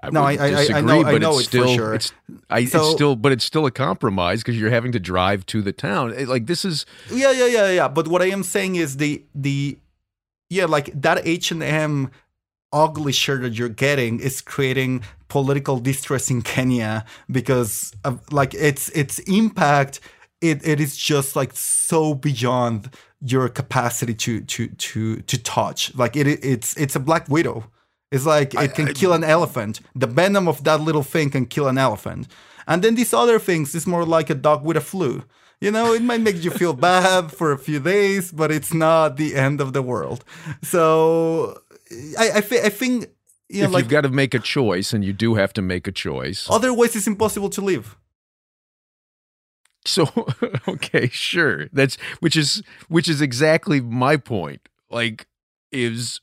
I 0.03 0.11
No, 0.11 0.23
I- 0.23 0.33
I- 0.33 0.45
I 0.47 0.51
disagree, 0.51 0.83
know- 0.83 1.01
I 1.05 1.13
but 1.13 1.21
know 1.23 1.39
it's 1.39 1.49
still, 1.49 1.75
sure. 1.75 1.95
It's, 1.95 2.13
I, 2.51 2.65
So- 2.65 2.81
it's 2.87 2.93
still, 2.95 3.17
but 3.17 3.33
it's 3.33 3.45
still 3.45 3.67
a 3.67 3.71
compromise 3.71 4.43
because 4.43 4.59
you're 4.59 4.71
having 4.71 4.93
to 4.93 5.01
drive 5.01 5.45
to 5.47 5.63
the 5.63 5.73
town. 5.73 6.13
It- 6.13 6.29
Like 6.29 6.47
this 6.47 6.65
is, 6.65 6.87
Yeah, 7.13 7.31
yeah, 7.33 7.47
yeah, 7.47 7.71
yeah. 7.71 7.89
But 7.89 8.09
what 8.09 8.23
I 8.23 8.27
am 8.27 8.43
saying 8.43 8.77
is 8.77 8.97
the 8.99 9.23
the 9.35 9.79
yeah, 10.51 10.67
like 10.67 10.91
that 11.01 11.21
H 11.27 11.51
and 11.51 11.63
M 11.63 12.11
ugly 12.73 13.13
shirt 13.13 13.43
that 13.43 13.55
you're 13.55 13.69
getting 13.69 14.19
is 14.21 14.41
creating 14.41 15.03
political 15.29 15.79
distress 15.79 16.29
in 16.31 16.43
Kenya 16.43 17.05
because 17.31 17.93
of, 18.05 18.21
like 18.33 18.53
its 18.55 18.89
its 18.91 19.19
impact 19.21 20.01
it, 20.51 20.67
it 20.67 20.81
is 20.81 20.97
just 20.97 21.37
like 21.37 21.53
so 21.55 22.15
beyond 22.15 22.91
your 23.21 23.49
capacity 23.49 24.15
to 24.15 24.41
to 24.43 24.69
to 24.69 25.17
to 25.23 25.43
touch. 25.43 25.95
Like 25.95 26.17
it 26.17 26.27
it's 26.27 26.77
it's 26.77 26.95
a 26.95 27.01
black 27.01 27.29
widow. 27.29 27.65
It's 28.13 28.27
like 28.27 28.55
it 28.55 28.75
can 28.75 28.93
kill 28.95 29.13
an 29.13 29.25
elephant. 29.25 29.81
The 29.95 30.07
venom 30.07 30.47
of 30.47 30.63
that 30.65 30.81
little 30.81 31.03
thing 31.03 31.31
can 31.31 31.47
kill 31.47 31.67
an 31.67 31.79
elephant. 31.79 32.29
And 32.67 32.83
then 32.83 32.95
these 32.95 33.13
other 33.13 33.39
things 33.39 33.75
is 33.75 33.87
more 33.87 34.05
like 34.05 34.31
a 34.31 34.35
dog 34.35 34.65
with 34.65 34.77
a 34.77 34.81
flu. 34.81 35.25
You 35.61 35.71
know, 35.71 35.95
it 35.95 36.03
might 36.03 36.21
make 36.21 36.45
you 36.45 36.51
feel 36.51 36.73
bad 36.91 37.33
for 37.33 37.53
a 37.53 37.59
few 37.59 37.81
days, 37.81 38.31
but 38.31 38.53
it's 38.53 38.75
not 38.75 39.17
the 39.17 39.35
end 39.35 39.61
of 39.61 39.73
the 39.73 39.83
world. 39.83 40.25
So 40.63 41.59
I, 42.19 42.31
I, 42.37 42.41
th- 42.41 42.65
I 42.65 42.69
think 42.69 43.07
you 43.49 43.63
know, 43.63 43.69
if 43.69 43.73
like 43.73 43.83
you've 43.85 43.91
got 43.91 44.03
to 44.03 44.11
make 44.11 44.35
a 44.35 44.39
choice, 44.39 44.93
and 44.93 45.05
you 45.05 45.13
do 45.13 45.35
have 45.35 45.53
to 45.55 45.63
make 45.63 45.87
a 45.89 45.93
choice. 45.93 46.47
otherwise 46.51 46.95
it's 46.95 47.07
impossible 47.07 47.51
to 47.51 47.61
live. 47.63 47.97
So 49.85 50.09
okay, 50.69 51.09
sure. 51.09 51.69
That's 51.73 51.97
which 52.21 52.37
is 52.37 52.63
which 52.89 53.09
is 53.09 53.21
exactly 53.21 53.81
my 53.81 54.17
point. 54.17 54.69
Like 54.91 55.27
is 55.73 56.21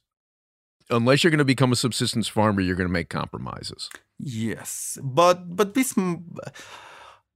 unless 0.89 1.23
you're 1.23 1.31
going 1.31 1.39
to 1.39 1.45
become 1.45 1.71
a 1.71 1.75
subsistence 1.75 2.27
farmer, 2.27 2.61
you're 2.61 2.75
going 2.75 2.87
to 2.87 2.93
make 2.93 3.09
compromises. 3.09 3.89
Yes, 4.19 4.97
but 5.01 5.55
but 5.55 5.73
this, 5.73 5.93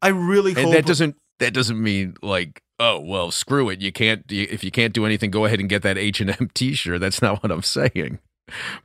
I 0.02 0.10
really 0.10 0.52
And 0.52 0.66
hope 0.66 0.74
that 0.74 0.86
doesn't 0.86 1.16
that 1.40 1.54
doesn't 1.54 1.82
mean 1.82 2.16
like 2.22 2.62
oh 2.80 3.00
well 3.00 3.32
screw 3.32 3.70
it 3.70 3.82
you 3.82 3.92
can't 3.92 4.24
if 4.30 4.64
you 4.64 4.72
can't 4.72 4.94
do 4.94 5.06
anything 5.06 5.32
go 5.32 5.46
ahead 5.46 5.60
and 5.60 5.70
get 5.70 5.82
that 5.82 5.98
H&M 5.98 6.50
t-shirt 6.54 7.02
that's 7.02 7.22
not 7.22 7.44
what 7.44 7.52
I'm 7.52 7.64
saying 7.64 8.20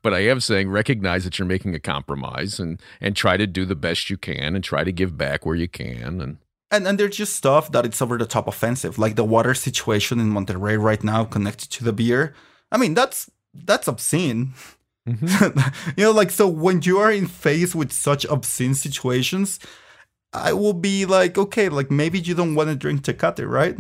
but 0.03 0.15
I 0.15 0.21
am 0.21 0.41
saying 0.41 0.71
recognize 0.71 1.25
that 1.25 1.39
you're 1.39 1.47
making 1.47 1.75
a 1.75 1.81
compromise 1.81 2.59
and 2.59 2.81
and 3.01 3.15
try 3.15 3.37
to 3.37 3.47
do 3.47 3.65
the 3.65 3.75
best 3.75 4.11
you 4.11 4.17
can 4.17 4.55
and 4.55 4.65
try 4.65 4.85
to 4.85 4.93
give 4.93 5.17
back 5.17 5.45
where 5.45 5.57
you 5.57 5.69
can 5.69 6.21
and 6.21 6.39
And 6.71 6.87
and 6.87 6.99
there's 6.99 7.17
just 7.17 7.35
stuff 7.35 7.73
that 7.73 7.85
it's 7.85 8.01
over 8.01 8.17
the 8.17 8.27
top 8.27 8.47
offensive, 8.47 8.99
like 8.99 9.17
the 9.17 9.25
water 9.25 9.55
situation 9.55 10.21
in 10.21 10.31
Monterrey 10.31 10.81
right 10.81 11.03
now 11.03 11.25
connected 11.25 11.71
to 11.71 11.85
the 11.85 11.93
beer. 11.93 12.35
I 12.71 12.79
mean, 12.79 12.95
that's 12.95 13.31
that's 13.53 13.89
obscene. 13.89 14.53
Mm-hmm. 15.09 15.91
you 15.97 16.05
know, 16.05 16.13
like 16.13 16.31
so 16.31 16.47
when 16.47 16.83
you 16.83 16.99
are 16.99 17.11
in 17.11 17.27
face 17.27 17.75
with 17.75 17.93
such 17.93 18.25
obscene 18.27 18.75
situations, 18.75 19.59
I 20.33 20.53
will 20.53 20.75
be 20.75 21.07
like, 21.07 21.37
okay, 21.37 21.69
like 21.69 21.91
maybe 21.91 22.21
you 22.21 22.35
don't 22.35 22.55
want 22.55 22.69
to 22.69 22.77
drink 22.77 23.03
Tecate, 23.03 23.49
right? 23.49 23.77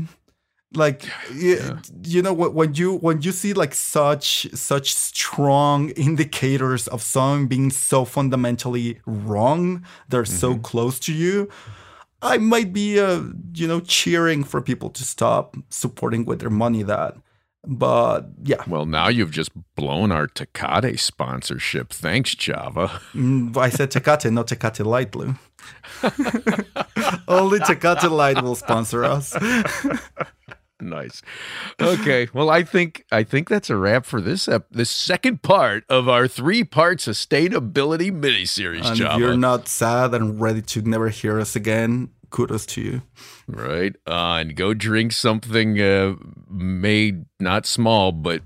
Like 0.72 1.04
you, 1.34 1.78
you 2.04 2.22
know 2.22 2.32
when 2.32 2.74
you 2.74 2.98
when 2.98 3.22
you 3.22 3.32
see 3.32 3.54
like 3.54 3.74
such 3.74 4.48
such 4.54 4.94
strong 4.94 5.90
indicators 5.90 6.86
of 6.86 7.02
something 7.02 7.48
being 7.48 7.70
so 7.70 8.04
fundamentally 8.04 9.00
wrong, 9.04 9.84
they're 10.08 10.24
so 10.24 10.52
mm-hmm. 10.52 10.62
close 10.62 11.00
to 11.00 11.12
you. 11.12 11.48
I 12.22 12.38
might 12.38 12.72
be, 12.72 13.00
uh, 13.00 13.22
you 13.54 13.66
know, 13.66 13.80
cheering 13.80 14.44
for 14.44 14.60
people 14.60 14.90
to 14.90 15.04
stop 15.04 15.56
supporting 15.70 16.24
with 16.24 16.40
their 16.40 16.50
money 16.50 16.82
that. 16.82 17.16
But 17.66 18.30
yeah, 18.42 18.62
well 18.66 18.86
now 18.86 19.08
you've 19.08 19.32
just 19.32 19.50
blown 19.74 20.12
our 20.12 20.26
Tecate 20.26 20.98
sponsorship 20.98 21.90
thanks 21.90 22.34
Chava 22.34 22.88
Mm, 23.12 23.54
I 23.54 23.68
said 23.68 23.90
Tecate, 23.90 24.32
not 24.32 24.48
Tecate 24.48 24.84
Light, 24.86 25.14
Lou. 25.14 25.34
Only 27.28 27.58
Tecate 27.58 28.10
Light 28.10 28.42
will 28.42 28.54
sponsor 28.54 29.04
us. 29.04 29.36
nice 30.98 31.22
okay 31.80 32.28
well 32.32 32.50
I 32.50 32.62
think 32.62 33.04
I 33.12 33.22
think 33.24 33.48
that's 33.48 33.70
a 33.70 33.76
wrap 33.76 34.06
for 34.06 34.20
this 34.20 34.48
ep- 34.48 34.70
this 34.70 34.90
second 34.90 35.42
part 35.42 35.84
of 35.88 36.08
our 36.08 36.26
three 36.28 36.64
part 36.64 36.98
sustainability 36.98 38.12
mini 38.12 38.44
series 38.44 38.86
And 38.88 38.96
Java 38.96 39.14
if 39.14 39.20
you're 39.20 39.36
not 39.36 39.68
sad 39.68 40.14
and 40.14 40.40
ready 40.40 40.62
to 40.62 40.82
never 40.82 41.08
hear 41.08 41.38
us 41.40 41.54
again, 41.56 42.10
kudos 42.30 42.66
to 42.66 42.80
you. 42.80 43.02
right? 43.46 43.94
Uh, 44.06 44.36
and 44.40 44.54
go 44.56 44.74
drink 44.74 45.12
something 45.12 45.80
uh, 45.80 46.14
made 46.48 47.24
not 47.40 47.66
small, 47.66 48.12
but 48.12 48.42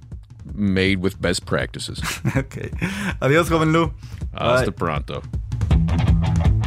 made 0.55 1.01
with 1.01 1.21
best 1.21 1.47
practices. 1.47 2.01
okay. 2.37 2.71
Adios, 3.21 3.49
joven 3.49 3.73
Lou. 3.73 3.93
Hasta 4.37 4.73
pronto. 4.73 5.23